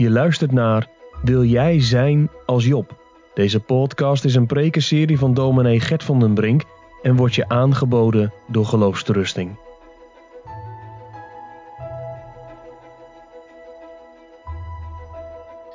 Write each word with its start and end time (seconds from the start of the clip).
Je 0.00 0.10
luistert 0.10 0.52
naar 0.52 0.88
Wil 1.22 1.42
jij 1.42 1.80
zijn 1.80 2.30
als 2.46 2.64
Job? 2.64 2.98
Deze 3.34 3.60
podcast 3.60 4.24
is 4.24 4.34
een 4.34 4.46
prekenserie 4.46 5.18
van 5.18 5.34
dominee 5.34 5.80
Gert 5.80 6.02
van 6.02 6.20
den 6.20 6.34
Brink 6.34 6.62
en 7.02 7.16
wordt 7.16 7.34
je 7.34 7.48
aangeboden 7.48 8.32
door 8.46 8.64
Geloofsterusting. 8.64 9.58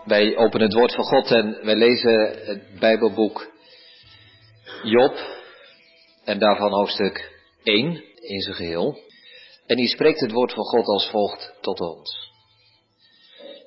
Wij 0.06 0.38
openen 0.38 0.66
het 0.66 0.76
woord 0.76 0.96
van 0.96 1.04
God 1.04 1.32
en 1.32 1.58
wij 1.64 1.76
lezen 1.76 2.46
het 2.46 2.80
Bijbelboek 2.80 3.52
Job 4.84 5.14
en 6.24 6.40
daarvan 6.40 6.72
hoofdstuk 6.72 7.42
1 7.64 8.04
in 8.16 8.42
zijn 8.42 8.56
geheel. 8.56 9.00
En 9.66 9.76
die 9.76 9.88
spreekt 9.88 10.20
het 10.20 10.32
woord 10.32 10.54
van 10.54 10.64
God 10.64 10.86
als 10.86 11.10
volgt 11.10 11.54
tot 11.62 11.80
ons. 11.80 12.26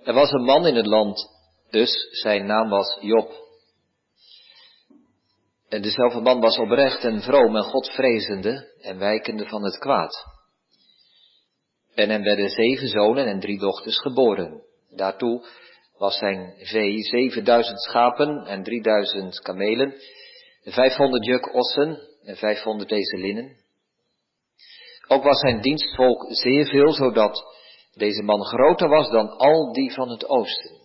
Er 0.05 0.15
was 0.15 0.31
een 0.31 0.45
man 0.45 0.67
in 0.67 0.75
het 0.75 0.87
land, 0.87 1.31
dus 1.71 2.09
zijn 2.11 2.47
naam 2.47 2.69
was 2.69 2.99
Job. 3.01 3.47
En 5.69 5.83
dezelfde 5.83 6.21
man 6.21 6.41
was 6.41 6.59
oprecht 6.59 7.05
en 7.05 7.23
vroom 7.23 7.57
en 7.57 7.63
godvrezende 7.63 8.73
en 8.81 8.99
wijkende 8.99 9.47
van 9.47 9.65
het 9.65 9.79
kwaad. 9.79 10.27
En 11.95 12.11
hem 12.11 12.23
werden 12.23 12.49
zeven 12.49 12.89
zonen 12.89 13.27
en 13.27 13.41
drie 13.41 13.59
dochters 13.59 13.99
geboren. 13.99 14.63
Daartoe 14.91 15.47
was 15.97 16.19
zijn 16.19 16.55
vee 16.59 17.03
7000 17.03 17.81
schapen 17.81 18.47
en 18.47 18.63
3000 18.63 19.41
kamelen, 19.41 19.95
500 20.65 21.25
juk 21.25 21.55
ossen 21.55 21.99
en 22.25 22.37
500 22.37 22.91
ezelinnen. 22.91 23.57
Ook 25.09 25.23
was 25.23 25.39
zijn 25.39 25.61
dienstvolk 25.61 26.27
zeer 26.29 26.67
veel, 26.67 26.93
zodat 26.93 27.58
deze 27.95 28.23
man 28.23 28.45
groter 28.45 28.89
was 28.89 29.11
dan 29.11 29.29
al 29.29 29.73
die 29.73 29.93
van 29.93 30.09
het 30.09 30.29
oosten. 30.29 30.77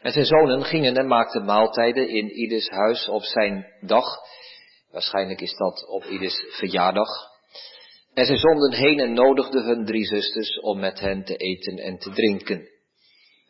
En 0.00 0.12
zijn 0.12 0.24
zonen 0.24 0.64
gingen 0.64 0.96
en 0.96 1.06
maakten 1.06 1.44
maaltijden 1.44 2.08
in 2.08 2.30
ieders 2.30 2.68
huis 2.68 3.08
op 3.08 3.22
zijn 3.22 3.66
dag. 3.80 4.04
Waarschijnlijk 4.90 5.40
is 5.40 5.56
dat 5.56 5.88
op 5.88 6.04
ieders 6.04 6.44
verjaardag. 6.48 7.08
En 8.14 8.24
zij 8.24 8.36
zonden 8.36 8.72
heen 8.72 8.98
en 8.98 9.12
nodigden 9.12 9.64
hun 9.64 9.84
drie 9.84 10.04
zusters 10.04 10.60
om 10.60 10.78
met 10.80 11.00
hen 11.00 11.24
te 11.24 11.36
eten 11.36 11.76
en 11.76 11.98
te 11.98 12.10
drinken. 12.10 12.68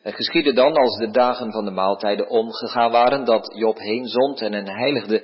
Het 0.01 0.15
geschiedde 0.15 0.53
dan, 0.53 0.73
als 0.73 0.97
de 0.97 1.11
dagen 1.11 1.51
van 1.51 1.65
de 1.65 1.71
maaltijden 1.71 2.29
omgegaan 2.29 2.91
waren, 2.91 3.25
dat 3.25 3.53
Job 3.55 3.77
heen 3.77 4.07
zond 4.07 4.41
en 4.41 4.53
hen 4.53 4.69
heiligde, 4.69 5.23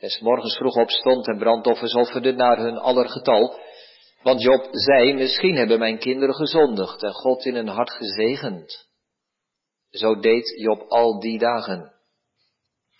en 0.00 0.08
s 0.10 0.20
morgens 0.20 0.56
vroeg 0.56 0.76
opstond 0.76 1.28
en 1.28 1.38
brandoffers 1.38 1.94
offerde 1.94 2.32
naar 2.32 2.58
hun 2.58 2.78
aller 2.78 3.08
getal. 3.08 3.58
Want 4.24 4.42
Job 4.42 4.68
zei, 4.70 5.14
misschien 5.14 5.56
hebben 5.56 5.78
mijn 5.78 5.98
kinderen 5.98 6.34
gezondigd 6.34 7.02
en 7.02 7.12
God 7.12 7.44
in 7.44 7.54
hun 7.54 7.68
hart 7.68 7.90
gezegend. 7.90 8.88
Zo 9.90 10.20
deed 10.20 10.54
Job 10.60 10.84
al 10.88 11.20
die 11.20 11.38
dagen. 11.38 11.92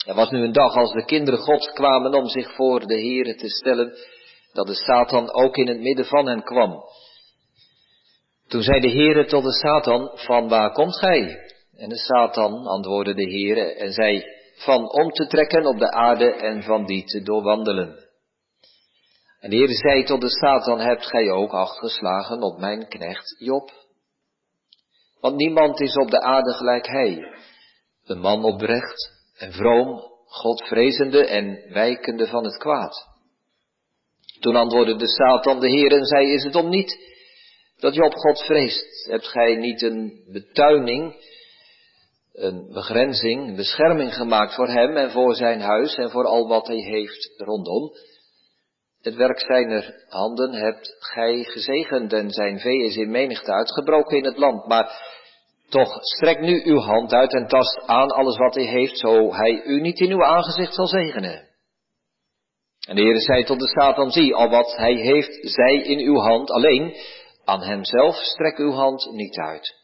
Er 0.06 0.14
was 0.14 0.30
nu 0.30 0.44
een 0.44 0.52
dag 0.52 0.74
als 0.74 0.92
de 0.92 1.04
kinderen 1.04 1.40
Gods 1.40 1.72
kwamen 1.72 2.14
om 2.14 2.28
zich 2.28 2.54
voor 2.54 2.86
de 2.86 2.94
Heere 2.94 3.34
te 3.34 3.48
stellen, 3.48 3.94
dat 4.52 4.66
de 4.66 4.74
Satan 4.74 5.32
ook 5.32 5.56
in 5.56 5.68
het 5.68 5.80
midden 5.80 6.04
van 6.04 6.26
hen 6.26 6.42
kwam. 6.42 6.82
Toen 8.48 8.62
zei 8.62 8.80
de 8.80 8.90
Heere 8.90 9.24
tot 9.24 9.44
de 9.44 9.52
Satan, 9.52 10.10
van 10.14 10.48
waar 10.48 10.72
komt 10.72 10.96
gij? 10.98 11.50
En 11.76 11.88
de 11.88 11.98
Satan 11.98 12.66
antwoordde 12.66 13.14
de 13.14 13.30
Heere 13.30 13.74
en 13.74 13.92
zei, 13.92 14.24
van 14.56 14.92
om 14.92 15.10
te 15.10 15.26
trekken 15.26 15.66
op 15.66 15.78
de 15.78 15.90
aarde 15.90 16.32
en 16.32 16.62
van 16.62 16.86
die 16.86 17.04
te 17.04 17.22
doorwandelen. 17.22 18.03
En 19.44 19.50
de 19.50 19.56
Heere 19.56 19.74
zei 19.74 20.04
tot 20.04 20.20
de 20.20 20.30
Satan, 20.30 20.80
hebt 20.80 21.06
gij 21.06 21.30
ook 21.30 21.52
acht 21.52 21.78
geslagen 21.78 22.42
op 22.42 22.58
mijn 22.58 22.88
knecht 22.88 23.36
Job? 23.38 23.70
Want 25.20 25.36
niemand 25.36 25.80
is 25.80 25.96
op 25.96 26.10
de 26.10 26.20
aarde 26.20 26.52
gelijk 26.52 26.86
hij, 26.86 27.34
een 28.04 28.18
man 28.18 28.44
oprecht 28.44 29.10
en 29.36 29.52
vroom, 29.52 30.02
godvrezende 30.26 31.26
en 31.26 31.72
wijkende 31.72 32.26
van 32.26 32.44
het 32.44 32.56
kwaad. 32.56 33.06
Toen 34.40 34.56
antwoordde 34.56 34.96
de 34.96 35.08
Satan 35.08 35.60
de 35.60 35.68
Heer 35.68 35.92
en 35.92 36.04
zei, 36.04 36.32
is 36.32 36.44
het 36.44 36.54
om 36.54 36.68
niet 36.68 36.98
dat 37.78 37.94
Job 37.94 38.14
God 38.14 38.44
vreest? 38.44 39.06
Hebt 39.10 39.26
gij 39.26 39.56
niet 39.56 39.82
een 39.82 40.24
betuining, 40.32 41.14
een 42.32 42.72
begrenzing, 42.72 43.48
een 43.48 43.56
bescherming 43.56 44.14
gemaakt 44.14 44.54
voor 44.54 44.68
hem 44.68 44.96
en 44.96 45.10
voor 45.10 45.34
zijn 45.34 45.60
huis 45.60 45.94
en 45.94 46.10
voor 46.10 46.24
al 46.26 46.48
wat 46.48 46.66
hij 46.66 46.80
heeft 46.80 47.34
rondom? 47.36 47.92
Het 49.04 49.14
werk 49.14 49.40
zijner 49.40 50.04
handen 50.08 50.52
hebt 50.52 50.96
gij 50.98 51.44
gezegend 51.44 52.12
en 52.12 52.30
zijn 52.30 52.58
vee 52.58 52.82
is 52.82 52.96
in 52.96 53.10
menigte 53.10 53.52
uitgebroken 53.52 54.16
in 54.16 54.24
het 54.24 54.36
land. 54.36 54.66
Maar 54.66 55.02
toch 55.68 55.98
strek 56.00 56.40
nu 56.40 56.62
uw 56.64 56.78
hand 56.78 57.12
uit 57.12 57.32
en 57.32 57.46
tast 57.46 57.82
aan 57.86 58.10
alles 58.10 58.36
wat 58.36 58.54
hij 58.54 58.64
heeft, 58.64 58.98
zo 58.98 59.34
hij 59.34 59.62
u 59.64 59.80
niet 59.80 59.98
in 59.98 60.10
uw 60.10 60.24
aangezicht 60.24 60.74
zal 60.74 60.86
zegenen. 60.86 61.48
En 62.88 62.96
de 62.96 63.02
Heer 63.02 63.20
zei 63.20 63.44
tot 63.44 63.58
de 63.58 63.68
Satan, 63.68 64.10
zie, 64.10 64.34
al 64.34 64.48
wat 64.48 64.76
hij 64.76 64.94
heeft, 64.94 65.38
zij 65.40 65.74
in 65.74 65.98
uw 65.98 66.18
hand, 66.18 66.50
alleen 66.50 66.96
aan 67.44 67.62
hemzelf 67.62 68.16
strek 68.16 68.58
uw 68.58 68.72
hand 68.72 69.10
niet 69.12 69.36
uit. 69.36 69.74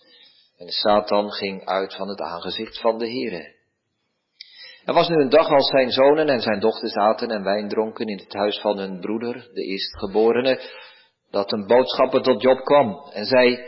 En 0.56 0.66
de 0.66 0.72
Satan 0.72 1.32
ging 1.32 1.64
uit 1.64 1.94
van 1.94 2.09
het 2.09 2.20
aangezicht 2.20 2.80
van 2.80 2.98
de 2.98 3.06
Heere. 3.06 3.59
Er 4.84 4.94
was 4.94 5.08
nu 5.08 5.14
een 5.14 5.28
dag 5.28 5.48
als 5.48 5.70
zijn 5.70 5.91
zonen 5.91 6.28
en 6.28 6.41
zijn 6.41 6.60
dochters 6.60 6.94
aten 6.94 7.30
en 7.30 7.42
wijn 7.42 7.68
dronken 7.68 8.06
in 8.06 8.18
het 8.18 8.32
huis 8.32 8.60
van 8.60 8.78
hun 8.78 9.00
broeder, 9.00 9.48
de 9.52 9.62
eerstgeborene, 9.62 10.60
dat 11.30 11.52
een 11.52 11.66
boodschapper 11.66 12.22
tot 12.22 12.42
Job 12.42 12.64
kwam 12.64 13.10
en 13.12 13.24
zei, 13.24 13.58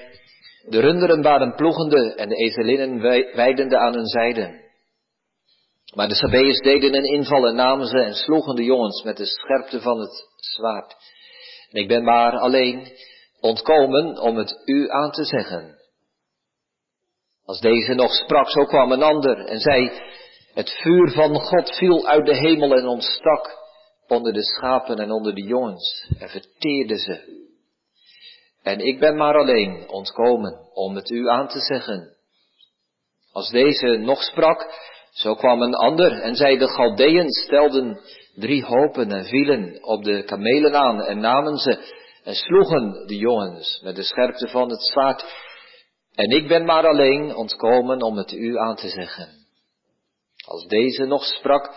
de 0.68 0.80
runderen 0.80 1.22
waren 1.22 1.54
ploegende 1.54 2.14
en 2.14 2.28
de 2.28 2.34
ezelinnen 2.34 3.00
weidende 3.34 3.78
aan 3.78 3.94
hun 3.94 4.06
zijde. 4.06 4.60
Maar 5.94 6.08
de 6.08 6.14
Sabeërs 6.14 6.58
deden 6.58 6.94
een 6.94 7.12
inval 7.12 7.46
en 7.46 7.54
namen 7.54 7.86
ze 7.86 7.98
en 7.98 8.14
sloegen 8.14 8.54
de 8.54 8.64
jongens 8.64 9.02
met 9.02 9.16
de 9.16 9.26
scherpte 9.26 9.80
van 9.80 10.00
het 10.00 10.28
zwaard. 10.36 10.96
En 11.70 11.80
ik 11.80 11.88
ben 11.88 12.04
maar 12.04 12.38
alleen 12.38 12.88
ontkomen 13.40 14.18
om 14.18 14.36
het 14.36 14.62
u 14.64 14.90
aan 14.90 15.10
te 15.10 15.24
zeggen. 15.24 15.80
Als 17.44 17.60
deze 17.60 17.94
nog 17.94 18.12
sprak, 18.12 18.50
zo 18.50 18.64
kwam 18.64 18.92
een 18.92 19.02
ander 19.02 19.44
en 19.46 19.58
zei, 19.58 19.90
het 20.54 20.70
vuur 20.70 21.10
van 21.10 21.34
God 21.34 21.76
viel 21.76 22.06
uit 22.06 22.26
de 22.26 22.36
hemel 22.36 22.72
en 22.72 22.86
ontstak 22.86 23.60
onder 24.08 24.32
de 24.32 24.42
schapen 24.42 24.98
en 24.98 25.10
onder 25.10 25.34
de 25.34 25.42
jongens 25.42 26.06
en 26.18 26.28
verteerde 26.28 26.98
ze. 26.98 27.40
En 28.62 28.78
ik 28.78 28.98
ben 28.98 29.16
maar 29.16 29.38
alleen 29.38 29.88
ontkomen 29.88 30.70
om 30.74 30.94
het 30.94 31.10
u 31.10 31.28
aan 31.28 31.48
te 31.48 31.60
zeggen. 31.60 32.16
Als 33.32 33.50
deze 33.50 33.86
nog 33.96 34.22
sprak, 34.22 34.66
zo 35.12 35.34
kwam 35.34 35.62
een 35.62 35.74
ander 35.74 36.12
en 36.12 36.34
zei 36.34 36.58
de 36.58 36.68
Galdeën 36.68 37.30
stelden 37.30 38.00
drie 38.34 38.64
hopen 38.64 39.12
en 39.12 39.24
vielen 39.24 39.84
op 39.84 40.04
de 40.04 40.22
kamelen 40.22 40.74
aan 40.74 41.02
en 41.02 41.20
namen 41.20 41.56
ze 41.56 42.00
en 42.24 42.34
sloegen 42.34 43.06
de 43.06 43.16
jongens 43.16 43.80
met 43.82 43.96
de 43.96 44.02
scherpte 44.02 44.48
van 44.48 44.70
het 44.70 44.82
zwaard. 44.82 45.24
En 46.14 46.30
ik 46.30 46.48
ben 46.48 46.64
maar 46.64 46.86
alleen 46.86 47.34
ontkomen 47.34 48.02
om 48.02 48.16
het 48.16 48.32
u 48.32 48.58
aan 48.58 48.76
te 48.76 48.88
zeggen. 48.88 49.41
Als 50.44 50.66
deze 50.66 51.04
nog 51.04 51.24
sprak, 51.24 51.74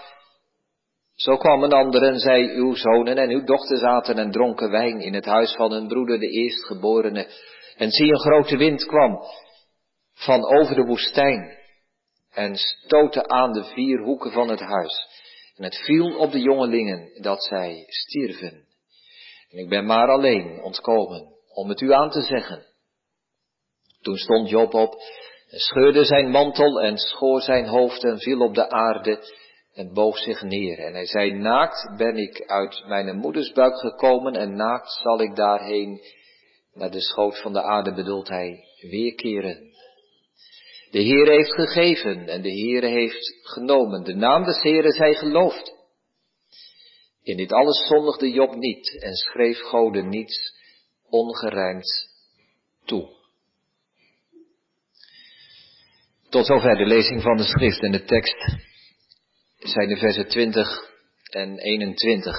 zo 1.15 1.37
kwam 1.37 1.63
een 1.63 1.73
ander 1.73 2.03
en 2.03 2.19
zei, 2.19 2.49
uw 2.49 2.75
zonen 2.75 3.17
en 3.17 3.29
uw 3.29 3.43
dochters 3.43 3.79
zaten 3.79 4.17
en 4.17 4.31
dronken 4.31 4.71
wijn 4.71 5.01
in 5.01 5.13
het 5.13 5.25
huis 5.25 5.55
van 5.55 5.71
hun 5.71 5.87
broeder 5.87 6.19
de 6.19 6.29
eerstgeborene. 6.29 7.27
En 7.75 7.91
zie 7.91 8.11
een 8.11 8.19
grote 8.19 8.57
wind 8.57 8.85
kwam 8.85 9.19
van 10.13 10.45
over 10.45 10.75
de 10.75 10.85
woestijn 10.85 11.57
en 12.31 12.55
stootte 12.55 13.27
aan 13.27 13.53
de 13.53 13.63
vier 13.63 13.99
hoeken 13.99 14.31
van 14.31 14.49
het 14.49 14.59
huis. 14.59 15.07
En 15.55 15.63
het 15.63 15.77
viel 15.77 16.17
op 16.17 16.31
de 16.31 16.39
jongelingen 16.39 17.21
dat 17.21 17.43
zij 17.43 17.83
stierven. 17.87 18.65
En 19.49 19.57
ik 19.57 19.69
ben 19.69 19.85
maar 19.85 20.09
alleen 20.09 20.61
ontkomen 20.61 21.33
om 21.53 21.69
het 21.69 21.81
u 21.81 21.93
aan 21.93 22.09
te 22.09 22.21
zeggen. 22.21 22.65
Toen 24.01 24.17
stond 24.17 24.49
Job 24.49 24.73
op 24.73 24.95
scheurde 25.59 26.05
zijn 26.05 26.29
mantel 26.29 26.81
en 26.81 26.97
schoor 26.97 27.41
zijn 27.41 27.65
hoofd 27.65 28.03
en 28.03 28.19
viel 28.19 28.39
op 28.39 28.55
de 28.55 28.69
aarde 28.69 29.19
en 29.73 29.93
boog 29.93 30.17
zich 30.17 30.41
neer. 30.41 30.79
En 30.79 30.93
hij 30.93 31.05
zei, 31.05 31.31
naakt 31.31 31.97
ben 31.97 32.17
ik 32.17 32.43
uit 32.45 32.83
mijn 32.87 33.17
moeders 33.17 33.51
buik 33.51 33.79
gekomen 33.79 34.35
en 34.35 34.55
naakt 34.55 34.91
zal 34.91 35.21
ik 35.21 35.35
daarheen 35.35 36.01
naar 36.73 36.91
de 36.91 37.01
schoot 37.01 37.41
van 37.41 37.53
de 37.53 37.61
aarde 37.61 37.93
bedoelt 37.93 38.27
hij 38.27 38.63
weerkeren. 38.89 39.73
De 40.91 40.99
Heer 40.99 41.27
heeft 41.27 41.53
gegeven 41.53 42.27
en 42.27 42.41
de 42.41 42.49
Heer 42.49 42.83
heeft 42.83 43.39
genomen. 43.43 44.03
De 44.03 44.15
naam 44.15 44.43
des 44.43 44.61
Heeren 44.61 44.91
zij 44.91 45.13
geloofd. 45.13 45.73
In 47.23 47.37
dit 47.37 47.51
alles 47.51 47.87
zondigde 47.87 48.29
Job 48.29 48.55
niet 48.55 49.01
en 49.01 49.15
schreef 49.15 49.59
Goden 49.59 50.09
niets 50.09 50.55
ongerijmd 51.09 52.09
toe. 52.85 53.09
Tot 56.35 56.45
zover 56.45 56.77
de 56.77 56.85
lezing 56.85 57.21
van 57.21 57.37
de 57.37 57.43
schrift 57.43 57.83
en 57.83 57.91
de 57.91 58.03
tekst 58.03 58.35
zijn 59.57 59.87
de 59.87 59.97
versen 59.97 60.27
20 60.27 60.67
en 61.29 61.57
21. 61.57 62.35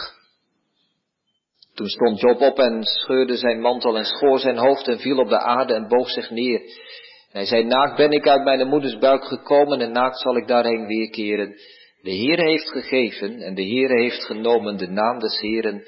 Toen 1.74 1.86
stond 1.86 2.20
Job 2.20 2.40
op 2.40 2.58
en 2.58 2.82
scheurde 2.82 3.36
zijn 3.36 3.60
mantel 3.60 3.96
en 3.96 4.04
schoor 4.04 4.38
zijn 4.38 4.56
hoofd 4.56 4.88
en 4.88 4.98
viel 4.98 5.18
op 5.18 5.28
de 5.28 5.38
aarde 5.38 5.74
en 5.74 5.88
boog 5.88 6.10
zich 6.10 6.30
neer. 6.30 6.60
Hij 7.30 7.44
zei, 7.44 7.64
naakt 7.64 7.96
ben 7.96 8.10
ik 8.10 8.28
uit 8.28 8.44
mijn 8.44 8.68
moeders 8.68 8.98
buik 8.98 9.24
gekomen 9.24 9.80
en 9.80 9.92
naakt 9.92 10.20
zal 10.20 10.36
ik 10.36 10.46
daarheen 10.46 10.86
weerkeren. 10.86 11.54
De 12.02 12.16
Heere 12.16 12.50
heeft 12.50 12.70
gegeven 12.70 13.40
en 13.40 13.54
de 13.54 13.64
Heere 13.64 14.02
heeft 14.02 14.24
genomen 14.24 14.76
de 14.76 14.88
naam 14.88 15.18
des 15.18 15.40
Heeren, 15.40 15.82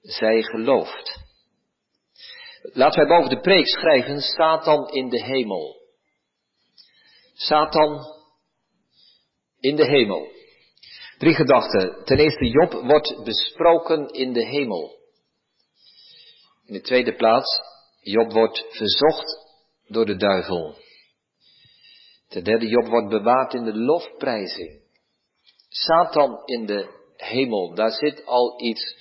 zij 0.00 0.42
gelooft. 0.42 1.18
Laten 2.62 3.06
wij 3.06 3.16
boven 3.16 3.30
de 3.30 3.40
preek 3.40 3.66
schrijven, 3.66 4.20
Satan 4.20 4.88
in 4.88 5.08
de 5.08 5.24
hemel. 5.24 5.81
Satan 7.32 8.04
in 9.60 9.76
de 9.76 9.84
hemel. 9.84 10.30
Drie 11.18 11.34
gedachten. 11.34 12.04
Ten 12.04 12.18
eerste, 12.18 12.44
Job 12.44 12.72
wordt 12.72 13.24
besproken 13.24 14.08
in 14.08 14.32
de 14.32 14.46
hemel. 14.46 15.00
In 16.64 16.74
de 16.74 16.80
tweede 16.80 17.14
plaats, 17.14 17.60
Job 18.00 18.32
wordt 18.32 18.64
verzocht 18.68 19.38
door 19.86 20.06
de 20.06 20.16
duivel. 20.16 20.76
Ten 22.28 22.44
derde, 22.44 22.66
Job 22.66 22.86
wordt 22.86 23.08
bewaard 23.08 23.54
in 23.54 23.64
de 23.64 23.74
lofprijzing. 23.74 24.80
Satan 25.68 26.42
in 26.44 26.66
de 26.66 27.00
hemel, 27.16 27.74
daar 27.74 27.90
zit 27.90 28.24
al 28.24 28.62
iets 28.62 28.96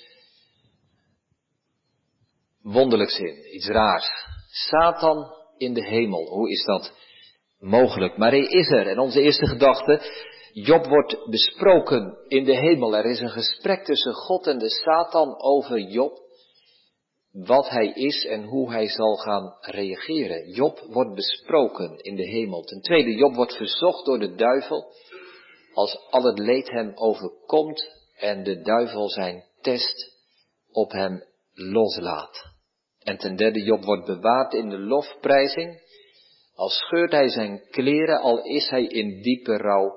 wonderlijks 2.61 3.19
in, 3.19 3.55
iets 3.55 3.67
raars. 3.67 4.09
Satan 4.49 5.33
in 5.57 5.73
de 5.73 5.85
hemel, 5.85 6.27
hoe 6.27 6.51
is 6.51 6.63
dat 6.63 6.93
mogelijk? 7.61 8.17
Maar 8.17 8.31
hij 8.31 8.45
is 8.45 8.69
er. 8.69 8.87
En 8.87 8.99
onze 8.99 9.21
eerste 9.21 9.47
gedachte, 9.47 10.01
Job 10.53 10.85
wordt 10.85 11.29
besproken 11.29 12.17
in 12.27 12.43
de 12.43 12.57
hemel. 12.57 12.95
Er 12.95 13.05
is 13.05 13.19
een 13.19 13.29
gesprek 13.29 13.83
tussen 13.83 14.13
God 14.13 14.47
en 14.47 14.57
de 14.57 14.69
Satan 14.69 15.41
over 15.41 15.79
Job. 15.79 16.19
Wat 17.31 17.69
hij 17.69 17.87
is 17.87 18.25
en 18.25 18.43
hoe 18.43 18.71
hij 18.71 18.87
zal 18.87 19.15
gaan 19.15 19.55
reageren. 19.61 20.49
Job 20.49 20.79
wordt 20.89 21.15
besproken 21.15 21.97
in 21.97 22.15
de 22.15 22.27
hemel. 22.27 22.61
Ten 22.61 22.81
tweede, 22.81 23.11
Job 23.11 23.35
wordt 23.35 23.55
verzocht 23.55 24.05
door 24.05 24.19
de 24.19 24.35
duivel. 24.35 24.93
Als 25.73 25.97
al 26.09 26.23
het 26.23 26.39
leed 26.39 26.69
hem 26.69 26.91
overkomt 26.95 27.87
en 28.15 28.43
de 28.43 28.61
duivel 28.61 29.09
zijn 29.09 29.43
test 29.61 30.19
op 30.71 30.91
hem 30.91 31.23
loslaat. 31.53 32.45
En 33.03 33.17
ten 33.17 33.35
derde, 33.35 33.63
Job 33.63 33.83
wordt 33.83 34.05
bewaard 34.05 34.53
in 34.53 34.69
de 34.69 34.79
lofprijzing. 34.79 35.79
Als 36.55 36.77
scheurt 36.77 37.11
hij 37.11 37.29
zijn 37.29 37.61
kleren, 37.71 38.19
al 38.19 38.43
is 38.43 38.69
hij 38.69 38.83
in 38.83 39.21
diepe 39.21 39.57
rouw. 39.57 39.93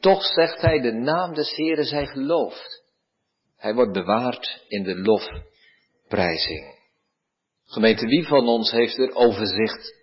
Toch 0.00 0.22
zegt 0.22 0.60
hij, 0.60 0.80
de 0.80 0.92
naam 0.92 1.34
des 1.34 1.54
Heren 1.54 1.84
zij 1.84 2.06
gelooft. 2.06 2.84
Hij 3.56 3.74
wordt 3.74 3.92
bewaard 3.92 4.64
in 4.68 4.82
de 4.82 4.96
lofprijzing. 4.96 6.74
Gemeente, 7.66 8.06
wie 8.06 8.26
van 8.26 8.48
ons 8.48 8.70
heeft 8.70 8.98
er 8.98 9.14
overzicht 9.14 9.94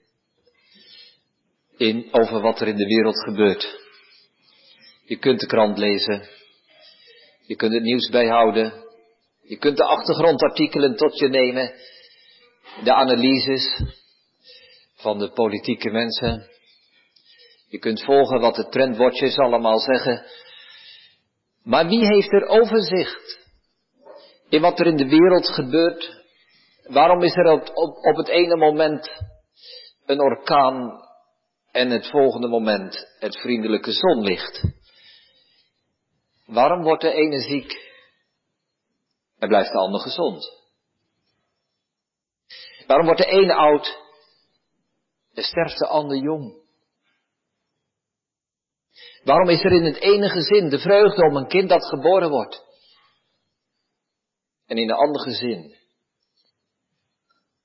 in 1.78 2.08
over 2.12 2.42
wat 2.42 2.60
er 2.60 2.68
in 2.68 2.76
de 2.76 2.86
wereld 2.86 3.24
gebeurt? 3.24 3.82
Je 5.06 5.18
kunt 5.18 5.40
de 5.40 5.46
krant 5.46 5.78
lezen. 5.78 6.28
Je 7.46 7.56
kunt 7.56 7.74
het 7.74 7.84
nieuws 7.84 8.10
bijhouden. 8.10 8.74
Je 9.42 9.58
kunt 9.58 9.78
de 9.78 9.84
achtergrondartikelen 9.84 10.96
tot 10.96 11.20
je 11.20 11.28
nemen. 11.28 11.74
De 12.84 12.94
analyses 12.94 13.82
van 15.04 15.20
de 15.20 15.32
politieke 15.32 15.90
mensen. 15.90 16.48
Je 17.68 17.78
kunt 17.80 18.04
volgen 18.04 18.40
wat 18.40 18.56
de 18.56 18.68
trendwatchers 18.68 19.38
allemaal 19.38 19.80
zeggen. 19.80 20.26
Maar 21.64 21.88
wie 21.88 22.06
heeft 22.06 22.32
er 22.32 22.46
overzicht 22.46 23.40
in 24.50 24.62
wat 24.62 24.80
er 24.80 24.88
in 24.88 24.96
de 24.96 25.08
wereld 25.08 25.48
gebeurt? 25.48 26.24
Waarom 26.84 27.22
is 27.22 27.36
er 27.36 27.52
op, 27.52 27.70
op, 27.74 27.98
op 27.98 28.16
het 28.16 28.28
ene 28.28 28.56
moment 28.56 29.10
een 30.06 30.22
orkaan 30.22 31.02
en 31.72 31.90
het 31.90 32.08
volgende 32.10 32.48
moment 32.48 33.16
het 33.20 33.40
vriendelijke 33.40 33.92
zonlicht? 33.92 34.64
Waarom 36.46 36.84
wordt 36.84 37.02
de 37.02 37.14
ene 37.14 37.40
ziek 37.40 37.72
en 39.40 39.48
blijft 39.48 39.72
de 39.72 39.78
ander 39.78 40.02
gezond? 40.02 40.62
Waarom 42.88 43.06
wordt 43.06 43.22
de 43.22 43.30
ene 43.30 43.54
oud 43.54 44.03
en 45.34 45.44
sterft 45.44 45.78
de 45.78 45.88
ander 45.88 46.18
jong? 46.18 46.62
Waarom 49.24 49.50
is 49.50 49.64
er 49.64 49.72
in 49.72 49.84
het 49.84 49.98
ene 49.98 50.30
gezin 50.30 50.70
de 50.70 50.80
vreugde 50.80 51.26
om 51.26 51.36
een 51.36 51.48
kind 51.48 51.70
dat 51.70 51.86
geboren 51.86 52.30
wordt? 52.30 52.64
En 54.66 54.78
in 54.78 54.90
een 54.90 54.96
ander 54.96 55.22
gezin 55.22 55.76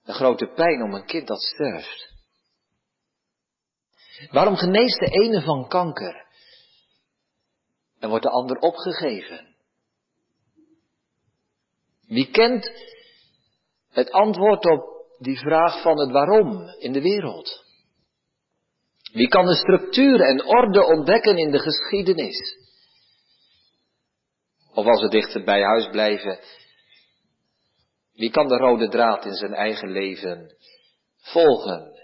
de 0.02 0.12
grote 0.12 0.46
pijn 0.46 0.82
om 0.82 0.94
een 0.94 1.06
kind 1.06 1.26
dat 1.26 1.42
sterft? 1.42 2.12
Waarom 4.30 4.56
geneest 4.56 4.98
de 4.98 5.10
ene 5.10 5.42
van 5.42 5.68
kanker 5.68 6.26
en 7.98 8.08
wordt 8.08 8.24
de 8.24 8.30
ander 8.30 8.58
opgegeven? 8.58 9.56
Wie 12.06 12.30
kent 12.30 12.70
het 13.90 14.10
antwoord 14.10 14.64
op 14.64 14.97
die 15.18 15.38
vraag 15.38 15.82
van 15.82 15.98
het 15.98 16.10
waarom 16.10 16.68
in 16.78 16.92
de 16.92 17.02
wereld? 17.02 17.64
Wie 19.12 19.28
kan 19.28 19.46
de 19.46 19.54
structuur 19.54 20.20
en 20.20 20.46
orde 20.46 20.84
ontdekken 20.84 21.38
in 21.38 21.50
de 21.50 21.58
geschiedenis? 21.58 22.56
Of 24.74 24.86
als 24.86 25.00
we 25.00 25.08
dichter 25.08 25.44
bij 25.44 25.62
huis 25.62 25.88
blijven, 25.90 26.38
wie 28.12 28.30
kan 28.30 28.48
de 28.48 28.56
rode 28.56 28.88
draad 28.88 29.24
in 29.24 29.34
zijn 29.34 29.54
eigen 29.54 29.90
leven 29.90 30.56
volgen? 31.16 31.96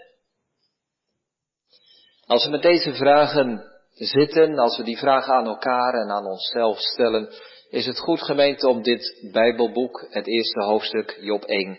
Als 2.25 2.45
we 2.45 2.51
met 2.51 2.61
deze 2.61 2.93
vragen 2.93 3.63
zitten, 3.93 4.59
als 4.59 4.77
we 4.77 4.83
die 4.83 4.97
vragen 4.97 5.33
aan 5.33 5.45
elkaar 5.45 5.93
en 5.93 6.09
aan 6.09 6.25
onszelf 6.25 6.79
stellen, 6.79 7.29
is 7.69 7.85
het 7.85 7.99
goed 7.99 8.21
gemeente 8.21 8.67
om 8.67 8.81
dit 8.81 9.29
Bijbelboek, 9.31 10.07
het 10.09 10.27
eerste 10.27 10.63
hoofdstuk, 10.63 11.17
Job 11.21 11.43
1, 11.43 11.77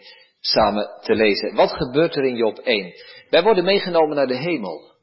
samen 0.52 0.90
te 1.00 1.14
lezen. 1.14 1.54
Wat 1.54 1.72
gebeurt 1.72 2.16
er 2.16 2.24
in 2.24 2.36
Job 2.36 2.58
1? 2.58 2.92
Wij 3.30 3.42
worden 3.42 3.64
meegenomen 3.64 4.16
naar 4.16 4.26
de 4.26 4.36
hemel. 4.36 4.94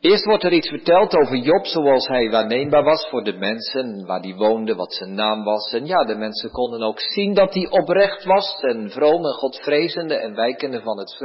Eerst 0.00 0.24
wordt 0.24 0.44
er 0.44 0.52
iets 0.52 0.68
verteld 0.68 1.14
over 1.14 1.36
Job 1.36 1.66
zoals 1.66 2.06
hij 2.06 2.30
waarneembaar 2.30 2.82
was 2.82 3.08
voor 3.08 3.24
de 3.24 3.32
mensen, 3.32 4.06
waar 4.06 4.20
hij 4.20 4.34
woonde, 4.34 4.74
wat 4.74 4.92
zijn 4.92 5.14
naam 5.14 5.44
was. 5.44 5.72
En 5.72 5.86
ja, 5.86 6.04
de 6.04 6.14
mensen 6.14 6.50
konden 6.50 6.82
ook 6.82 7.00
zien 7.00 7.34
dat 7.34 7.54
hij 7.54 7.68
oprecht 7.70 8.24
was 8.24 8.60
en 8.60 8.90
vroom 8.90 9.24
en 9.24 9.32
godvrezende 9.32 10.14
en 10.14 10.34
wijkende 10.34 10.80
van 10.80 10.98
het 10.98 11.16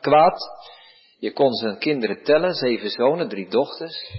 kwaad. 0.00 0.40
Je 1.18 1.32
kon 1.32 1.52
zijn 1.52 1.78
kinderen 1.78 2.22
tellen, 2.22 2.54
zeven 2.54 2.90
zonen, 2.90 3.28
drie 3.28 3.48
dochters. 3.48 4.12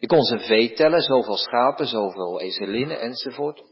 Je 0.00 0.06
kon 0.06 0.22
zijn 0.22 0.40
vee 0.40 0.72
tellen, 0.72 1.02
zoveel 1.02 1.36
schapen, 1.36 1.86
zoveel 1.86 2.40
ezelinnen 2.40 3.00
enzovoort. 3.00 3.62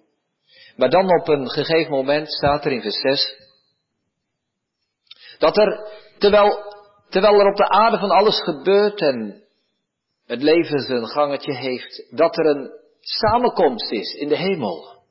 Maar 0.76 0.90
dan 0.90 1.20
op 1.20 1.28
een 1.28 1.50
gegeven 1.50 1.92
moment 1.92 2.32
staat 2.32 2.64
er 2.64 2.72
in 2.72 2.82
vers 2.82 3.00
6 3.00 3.43
dat 5.38 5.56
er, 5.56 5.86
terwijl, 6.18 6.58
terwijl 7.08 7.40
er 7.40 7.50
op 7.50 7.56
de 7.56 7.68
aarde 7.68 7.98
van 7.98 8.10
alles 8.10 8.42
gebeurt 8.42 9.00
en 9.00 9.42
het 10.26 10.42
leven 10.42 10.78
zijn 10.78 11.06
gangetje 11.06 11.54
heeft, 11.54 12.06
dat 12.10 12.38
er 12.38 12.46
een 12.46 12.70
samenkomst 13.00 13.90
is 13.90 14.14
in 14.14 14.28
de 14.28 14.36
hemel. 14.36 15.02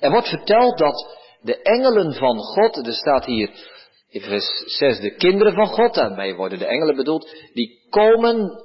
Er 0.00 0.10
wordt 0.10 0.28
verteld 0.28 0.78
dat 0.78 1.18
de 1.40 1.62
engelen 1.62 2.14
van 2.14 2.38
God, 2.38 2.86
er 2.86 2.92
staat 2.92 3.24
hier 3.24 3.50
in 4.08 4.20
vers 4.20 4.46
6 4.66 5.00
de 5.00 5.14
kinderen 5.14 5.54
van 5.54 5.66
God, 5.66 5.94
daarmee 5.94 6.34
worden 6.34 6.58
de 6.58 6.66
engelen 6.66 6.96
bedoeld, 6.96 7.34
die 7.52 7.86
komen 7.90 8.64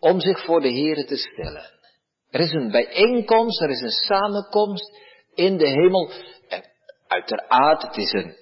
om 0.00 0.20
zich 0.20 0.44
voor 0.44 0.60
de 0.60 0.72
Here 0.72 1.04
te 1.04 1.16
stellen. 1.16 1.70
Er 2.30 2.40
is 2.40 2.52
een 2.52 2.70
bijeenkomst, 2.70 3.60
er 3.60 3.70
is 3.70 3.80
een 3.80 3.90
samenkomst 3.90 4.98
in 5.34 5.56
de 5.56 5.68
hemel. 5.68 6.10
En 6.48 6.62
uiteraard, 7.06 7.82
het 7.82 7.96
is 7.96 8.12
een 8.12 8.36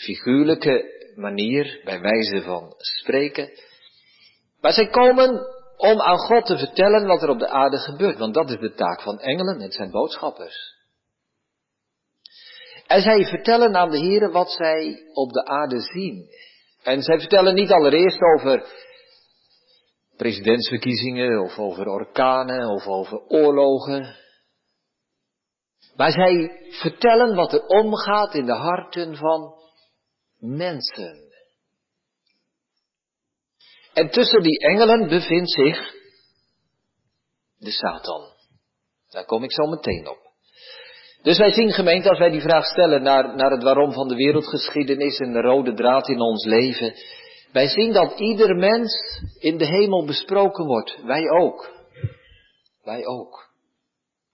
figuurlijke 0.00 0.84
manier, 1.14 1.80
bij 1.84 2.00
wijze 2.00 2.42
van 2.42 2.74
spreken. 2.76 3.50
Maar 4.60 4.72
zij 4.72 4.88
komen 4.88 5.46
om 5.76 6.00
aan 6.00 6.18
God 6.18 6.46
te 6.46 6.58
vertellen 6.58 7.06
wat 7.06 7.22
er 7.22 7.28
op 7.28 7.38
de 7.38 7.48
aarde 7.48 7.78
gebeurt, 7.78 8.18
want 8.18 8.34
dat 8.34 8.50
is 8.50 8.58
de 8.58 8.74
taak 8.74 9.02
van 9.02 9.18
engelen, 9.18 9.60
het 9.60 9.74
zijn 9.74 9.90
boodschappers. 9.90 10.78
En 12.86 13.02
zij 13.02 13.24
vertellen 13.24 13.76
aan 13.76 13.90
de 13.90 13.98
Heeren 13.98 14.32
wat 14.32 14.50
zij 14.50 15.02
op 15.12 15.32
de 15.32 15.44
aarde 15.44 15.80
zien. 15.80 16.28
En 16.82 17.02
zij 17.02 17.18
vertellen 17.18 17.54
niet 17.54 17.70
allereerst 17.70 18.20
over 18.20 18.66
presidentsverkiezingen 20.16 21.42
of 21.42 21.58
over 21.58 21.88
orkanen 21.88 22.68
of 22.68 22.86
over 22.86 23.20
oorlogen. 23.28 24.16
Maar 25.96 26.10
zij 26.10 26.50
vertellen 26.70 27.34
wat 27.34 27.52
er 27.52 27.66
omgaat 27.66 28.34
in 28.34 28.46
de 28.46 28.54
harten 28.54 29.16
van 29.16 29.59
mensen. 30.40 31.28
En 33.92 34.10
tussen 34.10 34.42
die 34.42 34.58
engelen 34.58 35.08
bevindt 35.08 35.50
zich 35.50 35.94
de 37.58 37.70
Satan. 37.70 38.32
Daar 39.08 39.24
kom 39.24 39.44
ik 39.44 39.52
zo 39.52 39.66
meteen 39.66 40.08
op. 40.08 40.18
Dus 41.22 41.38
wij 41.38 41.50
zien 41.50 41.72
gemeente, 41.72 42.08
als 42.08 42.18
wij 42.18 42.30
die 42.30 42.40
vraag 42.40 42.64
stellen 42.64 43.02
naar, 43.02 43.36
naar 43.36 43.50
het 43.50 43.62
waarom 43.62 43.92
van 43.92 44.08
de 44.08 44.14
wereldgeschiedenis 44.14 45.18
en 45.18 45.32
de 45.32 45.40
rode 45.40 45.74
draad 45.74 46.08
in 46.08 46.20
ons 46.20 46.44
leven, 46.44 46.94
Wij 47.52 47.68
zien 47.68 47.92
dat 47.92 48.18
ieder 48.18 48.56
mens 48.56 49.20
in 49.38 49.58
de 49.58 49.66
hemel 49.66 50.04
besproken 50.04 50.66
wordt. 50.66 51.02
Wij 51.02 51.30
ook. 51.30 51.70
Wij 52.82 53.06
ook. 53.06 53.48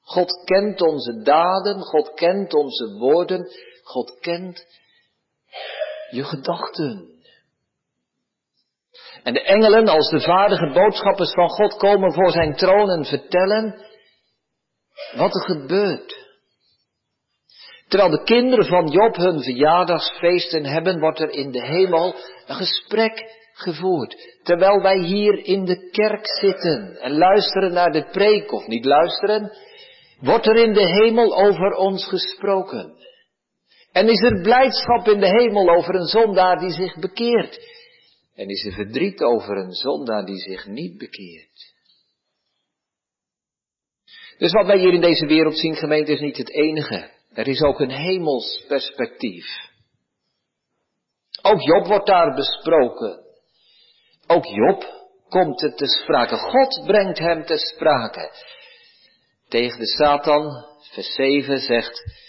God 0.01 0.43
kent 0.45 0.81
onze 0.81 1.23
daden, 1.23 1.81
God 1.81 2.15
kent 2.15 2.55
onze 2.55 2.97
woorden, 2.99 3.49
God 3.83 4.19
kent 4.21 4.67
je 6.11 6.25
gedachten. 6.25 7.15
En 9.23 9.33
de 9.33 9.43
engelen 9.43 9.89
als 9.89 10.11
de 10.11 10.21
vaardige 10.21 10.71
boodschappers 10.73 11.33
van 11.33 11.49
God 11.49 11.77
komen 11.77 12.13
voor 12.13 12.31
zijn 12.31 12.55
troon 12.55 12.91
en 12.91 13.05
vertellen 13.05 13.85
wat 15.17 15.35
er 15.35 15.43
gebeurt. 15.43 16.25
Terwijl 17.89 18.11
de 18.11 18.23
kinderen 18.23 18.67
van 18.67 18.87
Job 18.87 19.17
hun 19.17 19.43
verjaardagsfeesten 19.43 20.65
hebben, 20.65 21.01
wordt 21.01 21.21
er 21.21 21.31
in 21.31 21.51
de 21.51 21.67
hemel 21.67 22.15
een 22.47 22.55
gesprek 22.55 23.45
gevoerd. 23.53 24.17
Terwijl 24.43 24.83
wij 24.83 24.99
hier 24.99 25.45
in 25.45 25.65
de 25.65 25.91
kerk 25.91 26.27
zitten 26.27 26.97
en 27.01 27.19
luisteren 27.19 27.73
naar 27.73 27.93
de 27.93 28.09
preek 28.11 28.53
of 28.53 28.67
niet 28.67 28.85
luisteren, 28.85 29.53
wordt 30.21 30.47
er 30.47 30.57
in 30.57 30.73
de 30.73 30.89
hemel 30.89 31.37
over 31.37 31.71
ons 31.71 32.09
gesproken. 32.09 32.96
En 33.97 34.09
is 34.09 34.21
er 34.21 34.41
blijdschap 34.41 35.09
in 35.09 35.21
de 35.21 35.27
hemel 35.27 35.69
over 35.69 35.95
een 35.95 36.07
zondaar 36.07 36.59
die 36.59 36.71
zich 36.71 36.97
bekeert. 36.97 37.61
En 38.35 38.49
is 38.49 38.65
er 38.65 38.73
verdriet 38.73 39.21
over 39.21 39.57
een 39.57 39.73
zondaar 39.73 40.25
die 40.25 40.39
zich 40.39 40.67
niet 40.67 40.99
bekeert. 40.99 41.75
Dus 44.39 44.53
wat 44.53 44.67
wij 44.67 44.79
hier 44.79 44.93
in 44.93 45.01
deze 45.01 45.27
wereld 45.27 45.59
zien, 45.59 45.75
gemeente, 45.75 46.13
is 46.13 46.21
niet 46.21 46.37
het 46.37 46.51
enige. 46.51 47.11
Er 47.33 47.49
is 47.49 47.63
ook 47.63 47.81
een 47.81 47.91
hemels 47.91 48.65
perspectief. 48.69 49.47
Ook 51.43 51.61
Job 51.61 51.87
wordt 51.87 52.07
daar 52.07 52.35
besproken. 52.35 53.25
Ook 54.27 54.47
Job 54.47 55.09
komt 55.29 55.61
het 55.61 55.77
te 55.77 55.87
sprake. 55.87 56.37
God 56.37 56.83
brengt 56.87 57.19
hem 57.19 57.45
te 57.45 57.57
sprake. 57.57 58.33
Tegen 59.49 59.79
de 59.79 59.87
Satan, 59.87 60.65
vers 60.93 61.15
7 61.15 61.59
zegt 61.59 62.26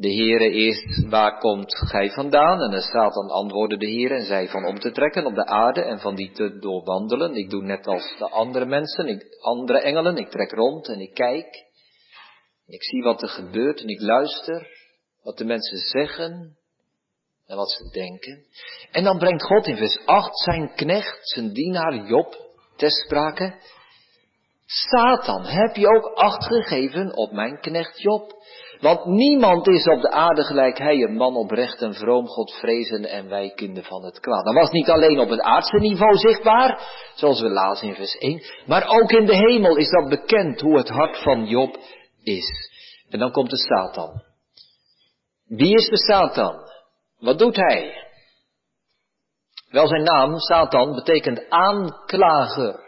de 0.00 0.12
Heere 0.12 0.50
eerst, 0.50 1.08
waar 1.08 1.38
komt 1.38 1.76
gij 1.76 2.10
vandaan? 2.10 2.60
En 2.60 2.70
de 2.70 2.80
Satan 2.80 3.30
antwoordde 3.30 3.76
de 3.76 3.86
Heer 3.86 4.12
en 4.12 4.24
zei 4.24 4.48
van 4.48 4.64
om 4.64 4.78
te 4.78 4.90
trekken 4.90 5.26
op 5.26 5.34
de 5.34 5.46
aarde 5.46 5.82
en 5.82 5.98
van 5.98 6.14
die 6.14 6.30
te 6.32 6.58
doorwandelen. 6.58 7.34
Ik 7.34 7.50
doe 7.50 7.62
net 7.62 7.86
als 7.86 8.14
de 8.18 8.28
andere 8.28 8.64
mensen, 8.64 9.06
ik, 9.06 9.26
andere 9.40 9.80
engelen, 9.80 10.16
ik 10.16 10.30
trek 10.30 10.50
rond 10.50 10.88
en 10.88 11.00
ik 11.00 11.14
kijk. 11.14 11.66
Ik 12.66 12.82
zie 12.82 13.02
wat 13.02 13.22
er 13.22 13.28
gebeurt 13.28 13.80
en 13.80 13.88
ik 13.88 14.00
luister 14.00 14.68
wat 15.22 15.36
de 15.38 15.44
mensen 15.44 15.78
zeggen 15.78 16.56
en 17.46 17.56
wat 17.56 17.70
ze 17.70 17.88
denken. 17.90 18.44
En 18.90 19.04
dan 19.04 19.18
brengt 19.18 19.42
God 19.42 19.66
in 19.66 19.76
vers 19.76 19.98
8 20.04 20.38
zijn 20.38 20.74
knecht, 20.74 21.28
zijn 21.28 21.52
dienaar 21.52 22.06
Job, 22.06 22.36
ter 22.76 22.90
sprake. 22.90 23.54
Satan, 24.66 25.44
heb 25.44 25.76
je 25.76 25.86
ook 25.86 26.04
acht 26.04 26.44
gegeven 26.44 27.16
op 27.16 27.32
mijn 27.32 27.60
knecht 27.60 28.00
Job? 28.00 28.36
Want 28.80 29.04
niemand 29.04 29.66
is 29.68 29.88
op 29.88 30.00
de 30.00 30.10
aarde 30.10 30.42
gelijk 30.42 30.78
hij, 30.78 31.02
een 31.02 31.16
man 31.16 31.36
oprecht 31.36 31.82
en 31.82 31.94
vroom, 31.94 32.26
God 32.26 32.52
vrezen 32.52 33.04
en 33.04 33.28
wijkende 33.28 33.82
van 33.82 34.04
het 34.04 34.20
kwaad. 34.20 34.44
Dat 34.44 34.54
was 34.54 34.70
niet 34.70 34.90
alleen 34.90 35.18
op 35.18 35.28
het 35.28 35.40
aardse 35.40 35.78
niveau 35.78 36.16
zichtbaar, 36.16 36.80
zoals 37.14 37.40
we 37.40 37.48
lazen 37.48 37.88
in 37.88 37.94
vers 37.94 38.18
1, 38.18 38.42
maar 38.66 38.88
ook 38.88 39.10
in 39.10 39.26
de 39.26 39.36
hemel 39.36 39.76
is 39.76 39.90
dat 39.90 40.08
bekend 40.08 40.60
hoe 40.60 40.76
het 40.76 40.88
hart 40.88 41.22
van 41.22 41.46
Job 41.46 41.76
is. 42.22 42.70
En 43.08 43.18
dan 43.18 43.32
komt 43.32 43.50
de 43.50 43.56
Satan. 43.56 44.22
Wie 45.46 45.74
is 45.74 45.88
de 45.88 45.98
Satan? 45.98 46.56
Wat 47.18 47.38
doet 47.38 47.56
hij? 47.56 48.06
Wel, 49.70 49.86
zijn 49.86 50.02
naam, 50.02 50.38
Satan, 50.38 50.94
betekent 50.94 51.50
aanklager. 51.50 52.80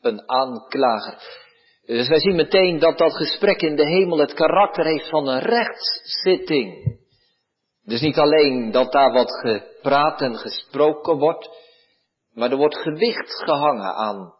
Een 0.00 0.28
aanklager. 0.30 1.43
Dus 1.86 2.08
wij 2.08 2.18
zien 2.18 2.36
meteen 2.36 2.78
dat 2.78 2.98
dat 2.98 3.16
gesprek 3.16 3.62
in 3.62 3.76
de 3.76 3.86
hemel 3.86 4.18
het 4.18 4.34
karakter 4.34 4.84
heeft 4.84 5.08
van 5.08 5.28
een 5.28 5.40
rechtszitting. 5.40 6.98
Dus 7.84 8.00
niet 8.00 8.18
alleen 8.18 8.70
dat 8.70 8.92
daar 8.92 9.12
wat 9.12 9.32
gepraat 9.32 10.20
en 10.20 10.36
gesproken 10.36 11.18
wordt, 11.18 11.48
maar 12.32 12.50
er 12.50 12.56
wordt 12.56 12.78
gewicht 12.78 13.44
gehangen 13.44 13.94
aan 13.94 14.34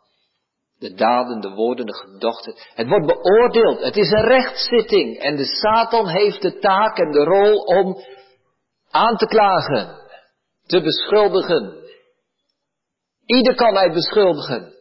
de 0.78 0.94
daden, 0.94 1.40
de 1.40 1.50
woorden, 1.50 1.86
de 1.86 1.94
gedachten. 1.94 2.54
Het 2.74 2.88
wordt 2.88 3.06
beoordeeld. 3.06 3.80
Het 3.80 3.96
is 3.96 4.10
een 4.10 4.24
rechtszitting. 4.24 5.18
En 5.18 5.36
de 5.36 5.44
Satan 5.44 6.08
heeft 6.08 6.42
de 6.42 6.58
taak 6.58 6.98
en 6.98 7.10
de 7.10 7.24
rol 7.24 7.58
om 7.58 7.96
aan 8.90 9.16
te 9.16 9.26
klagen, 9.26 9.96
te 10.66 10.80
beschuldigen. 10.80 11.82
Ieder 13.26 13.54
kan 13.54 13.74
hij 13.74 13.92
beschuldigen. 13.92 14.72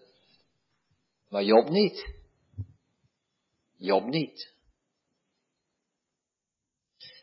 Maar 1.29 1.43
Job 1.43 1.69
niet. 1.69 2.13
Job 3.83 4.03
niet. 4.05 4.53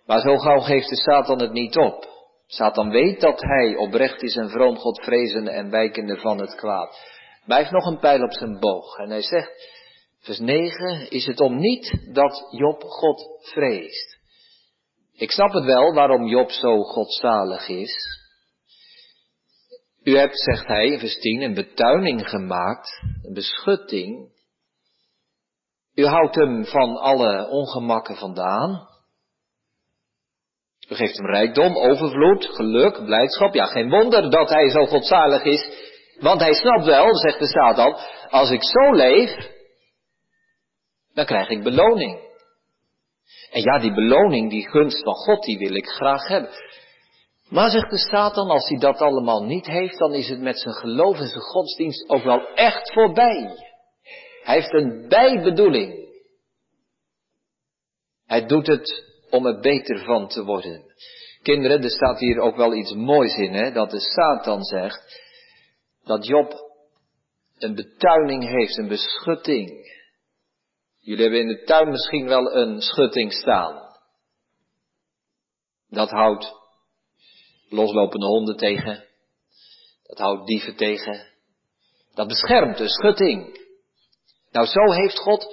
Maar 0.06 0.20
zo 0.20 0.36
gauw 0.36 0.60
geeft 0.60 0.88
de 0.88 0.96
Satan 0.96 1.40
het 1.40 1.52
niet 1.52 1.76
op. 1.76 2.08
Satan 2.46 2.90
weet 2.90 3.20
dat 3.20 3.40
hij 3.40 3.76
oprecht 3.76 4.22
is 4.22 4.36
en 4.36 4.50
vroom 4.50 4.76
God 4.76 5.02
vrezen 5.02 5.48
en 5.48 5.70
wijkende 5.70 6.16
van 6.16 6.40
het 6.40 6.54
kwaad. 6.54 6.90
Maar 7.44 7.56
hij 7.56 7.58
heeft 7.58 7.70
nog 7.70 7.86
een 7.86 7.98
pijl 7.98 8.22
op 8.22 8.32
zijn 8.32 8.58
boog. 8.58 8.96
En 8.96 9.10
hij 9.10 9.22
zegt, 9.22 9.52
vers 10.18 10.38
9, 10.38 11.10
is 11.10 11.26
het 11.26 11.40
om 11.40 11.56
niet 11.56 12.14
dat 12.14 12.46
Job 12.50 12.82
God 12.82 13.38
vreest. 13.40 14.18
Ik 15.12 15.30
snap 15.30 15.52
het 15.52 15.64
wel 15.64 15.94
waarom 15.94 16.26
Job 16.26 16.50
zo 16.50 16.82
godzalig 16.82 17.68
is. 17.68 17.94
U 20.02 20.16
hebt, 20.16 20.40
zegt 20.40 20.66
hij 20.66 20.86
in 20.86 20.98
vers 20.98 21.20
10, 21.20 21.42
een 21.42 21.54
betuining 21.54 22.28
gemaakt, 22.28 23.02
een 23.22 23.34
beschutting, 23.34 24.38
u 26.00 26.06
houdt 26.06 26.34
hem 26.34 26.64
van 26.64 26.96
alle 26.96 27.48
ongemakken 27.48 28.16
vandaan. 28.16 28.88
U 30.88 30.94
geeft 30.94 31.16
hem 31.16 31.26
rijkdom, 31.26 31.76
overvloed, 31.76 32.46
geluk, 32.46 33.04
blijdschap. 33.04 33.54
Ja, 33.54 33.64
geen 33.66 33.90
wonder 33.90 34.30
dat 34.30 34.48
hij 34.48 34.70
zo 34.70 34.86
godzalig 34.86 35.42
is. 35.42 35.88
Want 36.18 36.40
hij 36.40 36.54
snapt 36.54 36.84
wel, 36.84 37.16
zegt 37.16 37.38
de 37.38 37.46
Satan, 37.46 37.96
als 38.28 38.50
ik 38.50 38.62
zo 38.62 38.92
leef, 38.92 39.36
dan 41.14 41.24
krijg 41.24 41.48
ik 41.48 41.62
beloning. 41.62 42.18
En 43.50 43.62
ja, 43.62 43.78
die 43.78 43.94
beloning, 43.94 44.50
die 44.50 44.68
gunst 44.68 45.02
van 45.02 45.14
God, 45.14 45.42
die 45.42 45.58
wil 45.58 45.74
ik 45.74 45.86
graag 45.86 46.28
hebben. 46.28 46.50
Maar 47.48 47.70
zegt 47.70 47.90
de 47.90 47.98
Satan, 47.98 48.50
als 48.50 48.68
hij 48.68 48.78
dat 48.78 49.00
allemaal 49.00 49.44
niet 49.44 49.66
heeft, 49.66 49.98
dan 49.98 50.14
is 50.14 50.28
het 50.28 50.40
met 50.40 50.58
zijn 50.58 50.74
geloof 50.74 51.18
en 51.18 51.28
zijn 51.28 51.42
godsdienst 51.42 52.08
ook 52.08 52.22
wel 52.22 52.46
echt 52.54 52.92
voorbij. 52.92 53.69
Hij 54.42 54.54
heeft 54.54 54.72
een 54.72 55.08
bijbedoeling. 55.08 56.08
Hij 58.26 58.46
doet 58.46 58.66
het 58.66 59.04
om 59.30 59.46
er 59.46 59.60
beter 59.60 60.04
van 60.04 60.28
te 60.28 60.44
worden. 60.44 60.84
Kinderen, 61.42 61.82
er 61.82 61.90
staat 61.90 62.18
hier 62.18 62.38
ook 62.38 62.56
wel 62.56 62.74
iets 62.74 62.94
moois 62.94 63.36
in, 63.36 63.52
hè, 63.52 63.72
dat 63.72 63.90
de 63.90 64.00
Satan 64.00 64.62
zegt 64.62 65.20
dat 66.04 66.26
Job 66.26 66.70
een 67.58 67.74
betuining 67.74 68.48
heeft, 68.48 68.78
een 68.78 68.88
beschutting. 68.88 69.88
Jullie 70.98 71.22
hebben 71.22 71.40
in 71.40 71.48
de 71.48 71.62
tuin 71.62 71.88
misschien 71.88 72.26
wel 72.26 72.54
een 72.54 72.80
schutting 72.80 73.32
staan. 73.32 73.90
Dat 75.88 76.10
houdt 76.10 76.54
loslopende 77.68 78.26
honden 78.26 78.56
tegen. 78.56 79.04
Dat 80.02 80.18
houdt 80.18 80.46
dieven 80.46 80.76
tegen. 80.76 81.26
Dat 82.14 82.28
beschermt 82.28 82.80
een 82.80 82.88
schutting. 82.88 83.58
Nou, 84.50 84.66
zo 84.66 84.92
heeft 84.92 85.18
God 85.18 85.46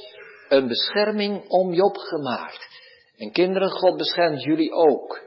een 0.50 0.68
bescherming 0.68 1.48
om 1.48 1.74
Job 1.74 1.98
gemaakt. 1.98 2.68
En 3.16 3.32
kinderen, 3.32 3.70
God 3.70 3.98
beschermt 3.98 4.44
jullie 4.44 4.72
ook. 4.72 5.26